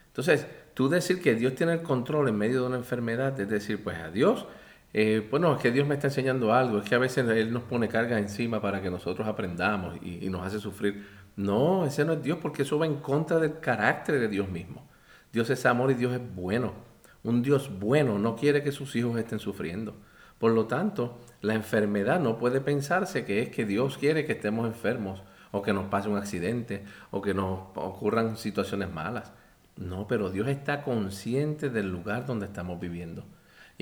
Entonces, 0.08 0.46
tú 0.74 0.90
decir 0.90 1.22
que 1.22 1.34
Dios 1.34 1.54
tiene 1.54 1.72
el 1.72 1.82
control 1.82 2.28
en 2.28 2.36
medio 2.36 2.60
de 2.60 2.66
una 2.66 2.76
enfermedad, 2.76 3.38
es 3.40 3.48
decir, 3.48 3.82
pues 3.82 3.96
a 3.98 4.10
Dios 4.10 4.46
eh, 4.94 5.26
bueno, 5.30 5.54
es 5.54 5.62
que 5.62 5.70
Dios 5.70 5.86
me 5.86 5.94
está 5.94 6.08
enseñando 6.08 6.52
algo, 6.52 6.78
es 6.78 6.88
que 6.88 6.94
a 6.94 6.98
veces 6.98 7.26
Él 7.28 7.52
nos 7.52 7.62
pone 7.62 7.88
carga 7.88 8.18
encima 8.18 8.60
para 8.60 8.82
que 8.82 8.90
nosotros 8.90 9.26
aprendamos 9.26 9.96
y, 10.02 10.28
nos 10.28 10.46
hace 10.46 10.58
sufrir. 10.60 11.06
No, 11.36 11.86
ese 11.86 12.04
no 12.04 12.12
es 12.14 12.22
Dios 12.22 12.38
porque 12.42 12.62
eso 12.62 12.78
va 12.78 12.86
en 12.86 12.96
contra 12.96 13.38
del 13.38 13.58
carácter 13.58 14.20
de 14.20 14.28
Dios 14.28 14.48
mismo. 14.50 14.86
Dios 15.32 15.48
es 15.48 15.64
amor 15.64 15.90
y 15.90 15.94
Dios 15.94 16.12
es 16.12 16.34
bueno. 16.34 16.74
Un 17.22 17.42
Dios 17.42 17.70
bueno 17.78 18.18
no 18.18 18.36
quiere 18.36 18.62
que 18.62 18.72
sus 18.72 18.94
hijos 18.96 19.16
estén 19.18 19.38
sufriendo. 19.38 19.94
Por 20.38 20.52
lo 20.52 20.66
tanto, 20.66 21.20
la 21.40 21.54
enfermedad 21.54 22.20
no 22.20 22.36
puede 22.36 22.60
pensarse 22.60 23.24
que 23.24 23.40
es 23.40 23.48
que 23.48 23.64
Dios 23.64 23.96
quiere 23.96 24.26
que 24.26 24.32
estemos 24.32 24.66
enfermos 24.66 25.22
o 25.52 25.62
que 25.62 25.72
nos 25.72 25.86
pase 25.86 26.08
un 26.08 26.18
accidente 26.18 26.84
o 27.10 27.22
que 27.22 27.32
nos 27.32 27.60
ocurran 27.76 28.36
situaciones 28.36 28.92
malas. 28.92 29.32
No, 29.76 30.06
pero 30.06 30.30
Dios 30.30 30.48
está 30.48 30.82
consciente 30.82 31.70
del 31.70 31.88
lugar 31.90 32.26
donde 32.26 32.46
estamos 32.46 32.78
viviendo. 32.78 33.24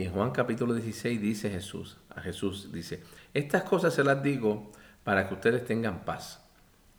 Y 0.01 0.05
en 0.05 0.13
Juan 0.13 0.31
capítulo 0.31 0.73
16 0.73 1.21
dice 1.21 1.51
Jesús, 1.51 1.99
a 2.09 2.23
Jesús 2.23 2.73
dice, 2.73 3.03
estas 3.35 3.65
cosas 3.65 3.93
se 3.93 4.03
las 4.03 4.23
digo 4.23 4.73
para 5.05 5.29
que 5.29 5.35
ustedes 5.35 5.67
tengan 5.67 6.07
paz. 6.07 6.43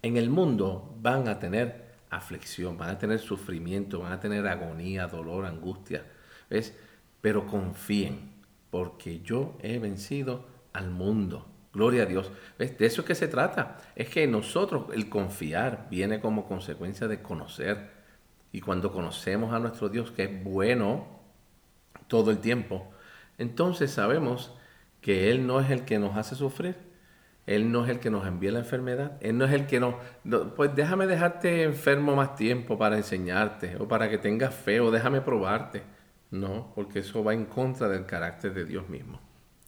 En 0.04 0.18
el 0.18 0.30
mundo 0.30 0.96
van 1.02 1.28
a 1.28 1.40
tener 1.40 1.96
aflicción, 2.12 2.78
van 2.78 2.92
a 2.92 3.00
tener 3.00 3.18
sufrimiento, 3.18 4.02
van 4.02 4.12
a 4.12 4.20
tener 4.20 4.46
agonía, 4.46 5.08
dolor, 5.08 5.48
angustia. 5.48 6.06
¿Ves? 6.48 6.78
Pero 7.22 7.48
confíen, 7.48 8.34
porque 8.70 9.22
yo 9.22 9.58
he 9.64 9.80
vencido 9.80 10.46
al 10.72 10.92
mundo. 10.92 11.48
Gloria 11.74 12.04
a 12.04 12.06
Dios. 12.06 12.32
¿Ves? 12.60 12.78
De 12.78 12.86
eso 12.86 13.02
es 13.02 13.08
que 13.08 13.16
se 13.16 13.28
trata. 13.28 13.80
Es 13.96 14.10
que 14.10 14.28
nosotros, 14.28 14.94
el 14.94 15.10
confiar, 15.10 15.88
viene 15.90 16.20
como 16.20 16.46
consecuencia 16.48 17.08
de 17.08 17.24
conocer. 17.24 17.90
Y 18.52 18.62
cuando 18.62 18.92
conocemos 18.92 19.56
a 19.56 19.60
nuestro 19.60 19.90
Dios, 19.90 20.12
que 20.12 20.26
es 20.26 20.44
bueno 20.44 21.21
todo 22.12 22.30
el 22.30 22.40
tiempo, 22.40 22.92
entonces 23.38 23.92
sabemos 23.92 24.54
que 25.00 25.32
Él 25.32 25.48
no 25.48 25.62
es 25.62 25.72
el 25.72 25.86
que 25.86 25.98
nos 25.98 26.18
hace 26.18 26.36
sufrir, 26.36 26.76
él 27.48 27.72
no 27.72 27.84
es 27.84 27.90
el 27.90 28.00
que 28.00 28.10
nos 28.10 28.28
envía 28.28 28.52
la 28.52 28.60
enfermedad. 28.60 29.18
Él 29.20 29.38
no 29.38 29.46
es 29.46 29.54
el 29.54 29.66
que 29.66 29.80
nos... 29.80 29.96
pues 30.56 30.76
déjame 30.76 31.08
dejarte 31.08 31.64
enfermo 31.64 32.16
más 32.16 32.36
tiempo 32.36 32.78
para 32.78 32.98
enseñarte 32.98 33.78
o 33.80 33.88
para 33.88 34.10
que 34.10 34.18
tengas 34.18 34.54
fe 34.54 34.80
o 34.80 34.92
déjame 34.92 35.22
probarte. 35.22 35.82
No, 36.30 36.72
porque 36.76 37.00
eso 37.00 37.24
va 37.24 37.34
en 37.34 37.46
contra 37.46 37.90
del 37.90 38.06
carácter 38.06 38.54
de 38.54 38.66
Dios 38.66 38.88
mismo. 38.90 39.20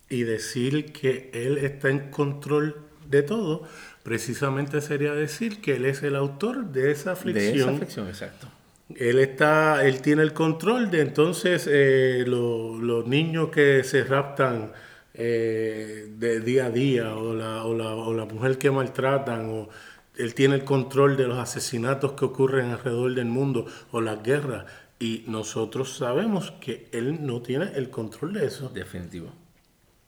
Y 0.07 0.23
decir 0.23 0.93
que 0.93 1.31
Él 1.33 1.57
está 1.57 1.89
en 1.89 2.11
control 2.11 2.87
de 3.07 3.23
todo, 3.23 3.63
precisamente 4.03 4.79
sería 4.79 5.13
decir 5.13 5.59
que 5.59 5.75
Él 5.75 5.85
es 5.85 6.03
el 6.03 6.15
autor 6.15 6.67
de 6.67 6.91
esa 6.91 7.13
aflicción. 7.13 7.53
De 7.53 7.59
esa 7.59 7.71
aflicción, 7.71 8.07
exacto. 8.07 8.47
Él 8.95 9.19
está, 9.19 9.85
él 9.85 10.01
tiene 10.01 10.21
el 10.23 10.33
control 10.33 10.91
de 10.91 11.01
entonces 11.01 11.67
eh, 11.71 12.23
los 12.27 13.07
niños 13.07 13.49
que 13.49 13.83
se 13.83 14.03
raptan 14.03 14.71
eh, 15.13 16.09
de 16.17 16.39
día 16.41 16.65
a 16.65 16.69
día 16.69 17.15
o 17.15 17.33
la, 17.33 17.63
o, 17.63 17.75
la, 17.75 17.95
o 17.95 18.13
la 18.13 18.25
mujer 18.25 18.57
que 18.57 18.71
maltratan 18.71 19.49
o 19.49 19.69
él 20.17 20.35
tiene 20.35 20.55
el 20.55 20.63
control 20.63 21.17
de 21.17 21.27
los 21.27 21.39
asesinatos 21.39 22.13
que 22.13 22.25
ocurren 22.25 22.71
alrededor 22.71 23.13
del 23.15 23.25
mundo 23.25 23.65
o 23.91 24.01
las 24.01 24.21
guerras 24.21 24.65
y 24.99 25.23
nosotros 25.27 25.97
sabemos 25.97 26.51
que 26.61 26.87
él 26.91 27.25
no 27.25 27.41
tiene 27.41 27.71
el 27.75 27.89
control 27.89 28.33
de 28.33 28.45
eso. 28.45 28.69
Definitivo. 28.69 29.27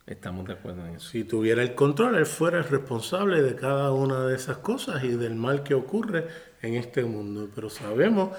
Estamos 0.06 0.46
de 0.46 0.54
acuerdo 0.54 0.86
en 0.86 0.96
eso. 0.96 1.10
Si 1.10 1.24
tuviera 1.24 1.64
el 1.64 1.74
control, 1.74 2.16
él 2.16 2.28
fuera 2.28 2.60
el 2.60 2.64
responsable 2.66 3.42
de 3.42 3.56
cada 3.56 3.92
una 3.92 4.26
de 4.28 4.36
esas 4.36 4.58
cosas 4.58 5.04
y 5.04 5.10
del 5.10 5.36
mal 5.36 5.64
que 5.64 5.74
ocurre 5.74 6.28
en 6.62 6.76
este 6.76 7.04
mundo. 7.04 7.50
Pero 7.54 7.70
sabemos 7.70 8.30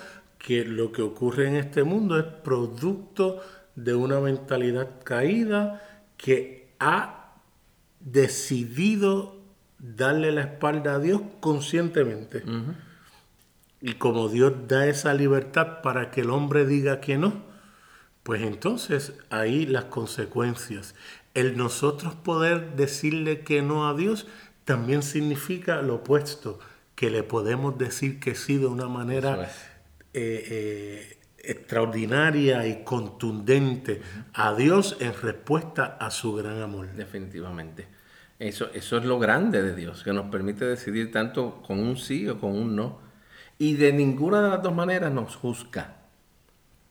que 0.47 0.65
lo 0.65 0.93
que 0.93 1.03
ocurre 1.03 1.49
en 1.49 1.57
este 1.57 1.83
mundo 1.83 2.17
es 2.17 2.25
producto 2.25 3.41
de 3.75 3.97
una 3.97 4.21
mentalidad 4.21 5.03
caída 5.03 5.83
que 6.17 6.73
ha 6.79 7.35
decidido 7.99 9.41
darle 9.81 10.31
la 10.31 10.43
espalda 10.43 10.95
a 10.95 10.99
Dios 11.01 11.21
conscientemente. 11.41 12.45
Y 13.81 13.95
como 13.95 14.29
Dios 14.29 14.53
da 14.69 14.87
esa 14.87 15.15
libertad 15.15 15.83
para 15.83 16.13
que 16.13 16.21
el 16.21 16.31
hombre 16.31 16.65
diga 16.65 17.01
que 17.01 17.19
no, 17.19 17.43
pues 18.23 18.43
entonces 18.43 19.15
ahí 19.31 19.67
las 19.67 19.87
consecuencias. 19.87 20.95
El 21.35 21.57
nosotros 21.57 22.15
poder 22.15 22.77
decirle 22.77 23.41
que 23.41 23.63
no 23.63 23.89
a 23.89 23.95
Dios 23.95 24.29
también 24.65 25.03
significa 25.03 25.83
lo 25.83 25.97
opuesto, 25.97 26.61
que 26.95 27.11
le 27.11 27.25
podemos 27.25 27.77
decir 27.79 28.21
que 28.21 28.37
sí 28.37 28.59
de 28.59 28.67
una 28.67 28.87
manera 28.87 29.51
eh, 30.19 30.47
eh, 30.49 31.19
extraordinaria 31.45 32.67
y 32.67 32.83
contundente 32.85 34.01
a 34.33 34.55
Dios 34.55 34.97
en 34.99 35.13
respuesta 35.13 35.99
a 36.01 36.11
su 36.11 36.33
gran 36.33 36.63
amor. 36.63 36.89
Definitivamente. 36.95 37.87
Eso, 38.39 38.71
eso 38.73 38.97
es 38.97 39.05
lo 39.05 39.19
grande 39.19 39.63
de 39.63 39.77
Dios, 39.77 40.03
que 40.03 40.15
nos 40.15 40.31
permite 40.31 40.65
decidir 40.65 41.13
tanto 41.13 41.63
con 41.67 41.79
un 41.81 41.99
sí 41.99 42.27
o 42.29 42.41
con 42.41 42.53
un 42.53 42.75
no. 42.75 42.99
Y 43.59 43.75
de 43.75 43.93
ninguna 43.93 44.41
de 44.41 44.49
las 44.49 44.63
dos 44.63 44.75
maneras 44.75 45.13
nos 45.13 45.37
juzga. 45.37 45.97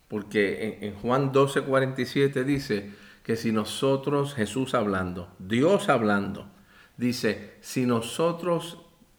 Porque 0.07 0.77
en, 0.81 0.93
Juan 0.93 1.31
12, 1.31 1.63
47 1.63 2.43
dice 2.43 2.91
que 3.23 3.35
si 3.35 3.51
nosotros, 3.51 4.35
Jesús 4.35 4.75
hablando, 4.75 5.33
Dios 5.39 5.89
hablando, 5.89 6.47
dice, 6.95 7.55
si 7.61 7.87
nosotros 7.87 8.77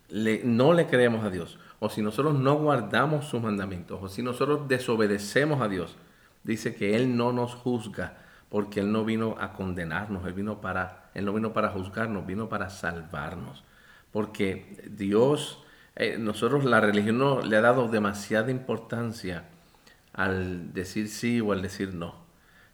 le, 0.08 0.42
no 0.44 0.74
le 0.74 0.86
creemos 0.86 1.24
a 1.24 1.30
Dios, 1.30 1.58
o 1.78 1.88
si 1.88 2.02
nosotros 2.02 2.38
no 2.38 2.54
guardamos 2.54 3.26
sus 3.26 3.42
mandamientos, 3.42 4.02
o 4.02 4.08
si 4.08 4.22
nosotros 4.22 4.68
desobedecemos 4.68 5.60
a 5.60 5.68
Dios, 5.68 5.96
dice 6.44 6.74
que 6.74 6.96
Él 6.96 7.16
no 7.16 7.32
nos 7.32 7.54
juzga, 7.54 8.18
porque 8.48 8.80
Él 8.80 8.92
no 8.92 9.04
vino 9.04 9.36
a 9.38 9.52
condenarnos, 9.52 10.26
Él, 10.26 10.32
vino 10.32 10.60
para, 10.60 11.10
él 11.14 11.24
no 11.24 11.32
vino 11.32 11.52
para 11.52 11.70
juzgarnos, 11.70 12.26
vino 12.26 12.48
para 12.48 12.70
salvarnos. 12.70 13.64
Porque 14.12 14.84
Dios, 14.90 15.62
eh, 15.96 16.16
nosotros 16.18 16.64
la 16.64 16.80
religión 16.80 17.18
no, 17.18 17.42
le 17.42 17.56
ha 17.56 17.60
dado 17.60 17.88
demasiada 17.88 18.50
importancia 18.50 19.44
al 20.12 20.72
decir 20.72 21.08
sí 21.08 21.40
o 21.40 21.52
al 21.52 21.62
decir 21.62 21.94
no. 21.94 22.14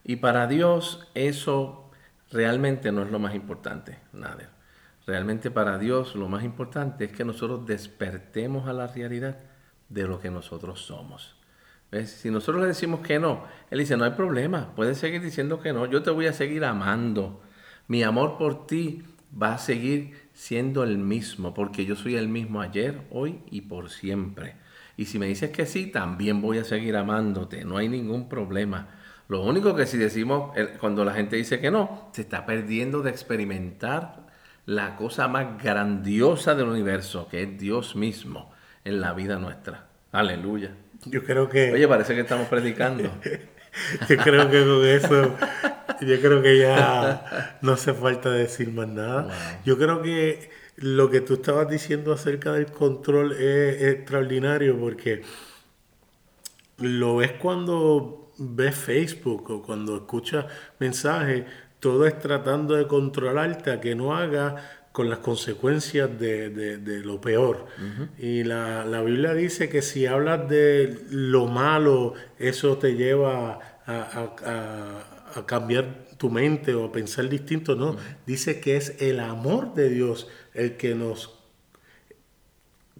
Y 0.04 0.16
para 0.16 0.46
Dios 0.46 1.08
eso 1.14 1.90
realmente 2.30 2.92
no 2.92 3.02
es 3.02 3.10
lo 3.10 3.18
más 3.18 3.34
importante, 3.34 3.98
nada. 4.12 4.50
Realmente 5.06 5.50
para 5.50 5.78
Dios 5.78 6.14
lo 6.14 6.28
más 6.28 6.44
importante 6.44 7.06
es 7.06 7.12
que 7.12 7.24
nosotros 7.24 7.66
despertemos 7.66 8.68
a 8.68 8.72
la 8.72 8.86
realidad 8.86 9.38
de 9.88 10.06
lo 10.06 10.20
que 10.20 10.30
nosotros 10.30 10.80
somos. 10.80 11.36
Si 12.06 12.30
nosotros 12.30 12.62
le 12.62 12.68
decimos 12.68 13.00
que 13.00 13.18
no, 13.18 13.44
Él 13.70 13.80
dice, 13.80 13.96
no 13.98 14.04
hay 14.04 14.12
problema, 14.12 14.74
puedes 14.74 14.96
seguir 14.96 15.20
diciendo 15.20 15.60
que 15.60 15.74
no, 15.74 15.84
yo 15.86 16.02
te 16.02 16.10
voy 16.10 16.26
a 16.26 16.32
seguir 16.32 16.64
amando. 16.64 17.42
Mi 17.86 18.02
amor 18.02 18.38
por 18.38 18.66
ti 18.66 19.02
va 19.40 19.54
a 19.54 19.58
seguir 19.58 20.30
siendo 20.32 20.84
el 20.84 20.96
mismo, 20.96 21.52
porque 21.52 21.84
yo 21.84 21.94
soy 21.94 22.16
el 22.16 22.28
mismo 22.28 22.62
ayer, 22.62 23.02
hoy 23.10 23.40
y 23.50 23.62
por 23.62 23.90
siempre. 23.90 24.54
Y 24.96 25.04
si 25.06 25.18
me 25.18 25.26
dices 25.26 25.50
que 25.50 25.66
sí, 25.66 25.86
también 25.86 26.40
voy 26.40 26.58
a 26.58 26.64
seguir 26.64 26.96
amándote, 26.96 27.64
no 27.64 27.76
hay 27.76 27.88
ningún 27.88 28.28
problema. 28.28 28.88
Lo 29.28 29.42
único 29.42 29.74
que 29.74 29.84
si 29.84 29.98
decimos, 29.98 30.52
cuando 30.80 31.04
la 31.04 31.12
gente 31.12 31.36
dice 31.36 31.60
que 31.60 31.70
no, 31.70 32.08
se 32.12 32.22
está 32.22 32.46
perdiendo 32.46 33.02
de 33.02 33.10
experimentar 33.10 34.31
la 34.66 34.96
cosa 34.96 35.28
más 35.28 35.62
grandiosa 35.62 36.54
del 36.54 36.68
universo, 36.68 37.28
que 37.28 37.42
es 37.42 37.58
Dios 37.58 37.96
mismo 37.96 38.52
en 38.84 39.00
la 39.00 39.12
vida 39.12 39.38
nuestra. 39.38 39.86
Aleluya. 40.12 40.74
Yo 41.06 41.24
creo 41.24 41.48
que... 41.48 41.72
Oye, 41.72 41.88
parece 41.88 42.14
que 42.14 42.20
estamos 42.20 42.48
predicando. 42.48 43.04
yo 44.08 44.16
creo 44.18 44.50
que 44.50 44.64
con 44.64 44.86
eso, 44.86 45.36
yo 46.00 46.20
creo 46.20 46.42
que 46.42 46.58
ya 46.58 47.58
no 47.62 47.72
hace 47.72 47.92
falta 47.92 48.30
decir 48.30 48.70
más 48.72 48.88
nada. 48.88 49.60
Yo 49.64 49.78
creo 49.78 50.02
que 50.02 50.50
lo 50.76 51.10
que 51.10 51.20
tú 51.20 51.34
estabas 51.34 51.68
diciendo 51.68 52.12
acerca 52.12 52.52
del 52.52 52.66
control 52.66 53.32
es, 53.32 53.82
extraordinario 53.82 54.78
porque 54.78 55.22
lo 56.78 57.16
ves 57.16 57.32
cuando 57.32 58.32
ves 58.38 58.74
Facebook 58.74 59.50
o 59.50 59.62
cuando 59.62 59.96
escuchas 59.96 60.46
mensajes 60.78 61.44
todo 61.82 62.06
es 62.06 62.16
tratando 62.20 62.76
de 62.76 62.86
controlarte 62.86 63.72
a 63.72 63.80
que 63.80 63.96
no 63.96 64.14
haga 64.14 64.54
con 64.92 65.10
las 65.10 65.18
consecuencias 65.18 66.16
de, 66.16 67.02
lo 67.04 67.20
peor. 67.20 67.66
Y 68.20 68.44
la, 68.44 69.02
Biblia 69.04 69.34
dice 69.34 69.68
que 69.68 69.82
si 69.82 70.06
hablas 70.06 70.48
de 70.48 70.96
lo 71.10 71.46
malo, 71.48 72.14
eso 72.38 72.78
te 72.78 72.94
lleva 72.94 73.58
a, 73.84 75.44
cambiar 75.44 76.06
tu 76.18 76.30
mente 76.30 76.72
o 76.72 76.84
a 76.84 76.92
pensar 76.92 77.28
distinto. 77.28 77.74
No, 77.74 77.96
dice 78.26 78.60
que 78.60 78.76
es 78.76 79.02
el 79.02 79.18
amor 79.18 79.74
de 79.74 79.88
Dios 79.88 80.28
el 80.54 80.76
que 80.76 80.94
nos 80.94 81.36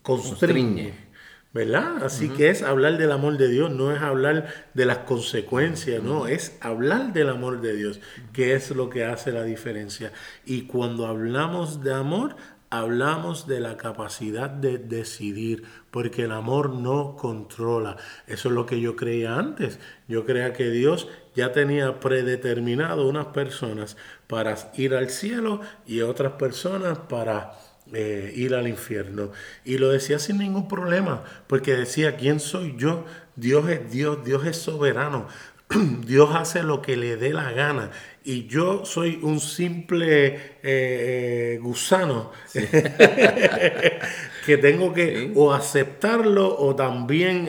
constriñe. 0.03 1.12
¿Verdad? 1.53 2.03
Así 2.03 2.31
que 2.31 2.49
es 2.49 2.63
hablar 2.63 2.97
del 2.97 3.13
amor 3.13 3.37
de 3.37 3.49
Dios, 3.49 3.71
no 3.71 3.93
es 3.93 4.01
hablar 4.01 4.47
de 4.73 4.87
las 4.87 4.99
consecuencias, 4.99 6.03
no, 6.03 6.27
es 6.27 6.57
hablar 6.61 7.13
del 7.13 7.29
amor 7.29 7.61
de 7.61 7.75
Dios, 7.75 8.01
que 8.33 8.55
es 8.55 8.71
lo 8.71 8.89
que 8.89 9.05
hace 9.05 9.33
la 9.33 9.45
diferencia. 9.45 10.13
Y 10.47 10.63
cuando 10.63 11.07
hablamos 11.07 11.83
de 11.83 11.93
amor, 11.93 12.37
hablamos 12.71 13.47
de 13.47 13.61
la 13.61 13.77
capacidad 13.77 14.49
de 14.49 14.79
decidir, 14.79 15.65
porque 15.91 16.23
el 16.23 16.33
amor 16.33 16.71
no 16.71 17.17
controla. 17.17 17.99
Eso 18.27 18.49
es 18.49 18.55
lo 18.55 18.65
que 18.65 18.81
yo 18.81 18.97
creía 18.97 19.37
antes. 19.37 19.79
Yo 20.09 20.25
creía 20.25 20.55
que 20.55 20.71
Dios 20.71 21.07
ya 21.35 21.53
tenía 21.53 22.01
predeterminado 22.01 23.07
unas 23.07 23.27
personas 23.27 23.99
para 24.27 24.57
ir 24.75 24.95
al 24.95 25.11
cielo 25.11 25.61
y 25.87 26.01
otras 26.01 26.33
personas 26.33 26.97
para 26.97 27.53
eh, 27.93 28.33
ir 28.35 28.55
al 28.55 28.69
infierno. 28.69 29.33
Y 29.65 29.79
lo 29.79 29.91
decía 29.91 30.19
sin 30.19 30.39
ningún 30.39 30.69
problema, 30.69 31.23
porque 31.47 31.75
decía, 31.75 32.17
¿quién 32.17 32.41
soy 32.41 32.75
yo? 32.77 33.05
Dios 33.37 33.69
es 33.69 33.91
Dios, 33.91 34.25
Dios 34.25 34.47
es 34.47 34.57
soberano. 34.57 35.29
Dios 36.07 36.31
hace 36.35 36.63
lo 36.63 36.83
que 36.83 36.97
le 36.97 37.17
dé 37.17 37.33
la 37.33 37.53
gana 37.53 37.91
y 38.25 38.47
yo 38.47 38.85
soy 38.85 39.19
un 39.23 39.41
simple 39.41 40.27
eh, 40.27 40.41
eh, 40.63 41.59
gusano 41.61 42.31
que 44.47 44.59
tengo 44.59 44.93
que 44.93 45.33
o 45.35 45.53
aceptarlo 45.53 46.57
o 46.59 46.77
también 46.77 47.49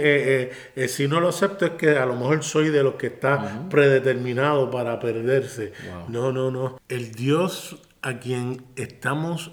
si 0.88 1.08
no 1.08 1.20
lo 1.20 1.30
acepto 1.30 1.66
es 1.66 1.72
que 1.72 1.90
a 1.98 2.06
lo 2.06 2.16
mejor 2.16 2.44
soy 2.44 2.70
de 2.70 2.82
los 2.82 2.96
que 2.96 3.08
está 3.08 3.68
predeterminado 3.70 4.72
para 4.72 5.00
perderse. 5.00 5.74
No, 6.08 6.32
no, 6.32 6.50
no. 6.50 6.80
El 6.88 7.12
Dios 7.12 7.78
a 8.04 8.20
quien 8.20 8.66
estamos 8.76 9.52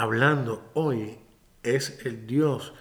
hablando 0.00 0.70
hoy 0.72 1.18
es 1.62 2.00
el 2.06 2.26
Dios 2.26 2.72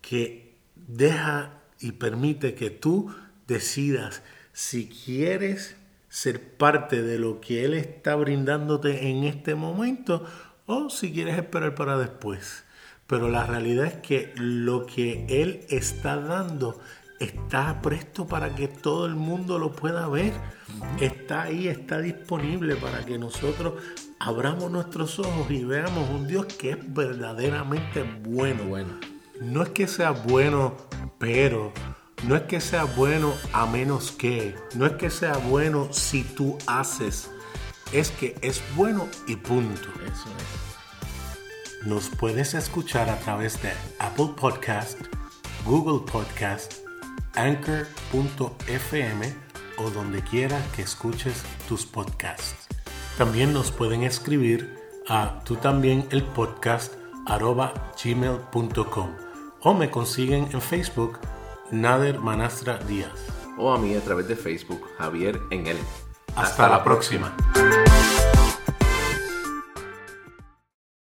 que 0.00 0.56
deja 0.76 1.62
y 1.80 1.92
permite 1.92 2.54
que 2.54 2.70
tú 2.70 3.12
decidas 3.48 4.22
si 4.52 4.88
quieres 4.88 5.76
ser 6.08 6.56
parte 6.56 7.02
de 7.02 7.18
lo 7.18 7.40
que 7.40 7.64
Él 7.64 7.74
está 7.74 8.14
brindándote 8.14 9.08
en 9.08 9.24
este 9.24 9.56
momento 9.56 10.24
o 10.66 10.90
si 10.90 11.12
quieres 11.12 11.36
esperar 11.38 11.74
para 11.74 11.98
después. 11.98 12.64
Pero 13.08 13.28
la 13.28 13.44
realidad 13.46 13.86
es 13.86 13.94
que 13.94 14.32
lo 14.36 14.86
que 14.86 15.26
Él 15.28 15.66
está 15.70 16.20
dando 16.20 16.80
está 17.20 17.80
presto 17.82 18.26
para 18.26 18.54
que 18.54 18.66
todo 18.66 19.06
el 19.06 19.14
mundo 19.14 19.58
lo 19.58 19.72
pueda 19.72 20.08
ver. 20.08 20.32
Está 20.98 21.42
ahí, 21.42 21.68
está 21.68 22.00
disponible 22.00 22.74
para 22.76 23.04
que 23.04 23.18
nosotros 23.18 23.74
abramos 24.18 24.70
nuestros 24.70 25.18
ojos 25.18 25.50
y 25.50 25.64
veamos 25.64 26.08
un 26.10 26.26
Dios 26.26 26.46
que 26.46 26.70
es 26.70 26.94
verdaderamente 26.94 28.02
bueno. 28.24 28.64
Bueno. 28.64 28.98
No 29.40 29.62
es 29.62 29.68
que 29.70 29.86
sea 29.86 30.10
bueno, 30.10 30.76
pero 31.18 31.72
no 32.26 32.36
es 32.36 32.42
que 32.42 32.60
sea 32.60 32.84
bueno 32.84 33.32
a 33.52 33.66
menos 33.66 34.12
que, 34.12 34.54
no 34.74 34.86
es 34.86 34.92
que 34.92 35.10
sea 35.10 35.36
bueno 35.36 35.88
si 35.92 36.24
tú 36.24 36.58
haces, 36.66 37.30
es 37.92 38.10
que 38.10 38.36
es 38.42 38.62
bueno 38.76 39.08
y 39.26 39.36
punto. 39.36 39.88
Eso 40.04 40.28
es. 40.38 41.86
Nos 41.86 42.10
puedes 42.10 42.52
escuchar 42.52 43.08
a 43.08 43.18
través 43.20 43.62
de 43.62 43.72
Apple 43.98 44.32
Podcast, 44.36 44.98
Google 45.64 46.06
Podcast, 46.10 46.79
Anchor.fm 47.34 49.34
o 49.78 49.90
donde 49.90 50.22
quiera 50.22 50.60
que 50.74 50.82
escuches 50.82 51.42
tus 51.68 51.86
podcasts. 51.86 52.68
También 53.16 53.52
nos 53.52 53.70
pueden 53.70 54.02
escribir 54.02 54.76
a 55.08 55.40
tú 55.44 55.56
también 55.56 56.06
el 56.10 56.22
podcast 56.22 56.94
arroba 57.26 57.92
gmail.com 58.02 59.10
o 59.62 59.74
me 59.74 59.90
consiguen 59.90 60.48
en 60.52 60.60
Facebook 60.60 61.18
Nader 61.70 62.18
Manastra 62.18 62.78
Díaz. 62.78 63.26
O 63.58 63.72
a 63.72 63.78
mí 63.78 63.94
a 63.94 64.00
través 64.00 64.26
de 64.26 64.36
Facebook, 64.36 64.82
Javier 64.98 65.38
en 65.50 65.66
él. 65.66 65.76
Hasta, 66.34 66.68
la 66.68 66.82
próxima. 66.82 67.36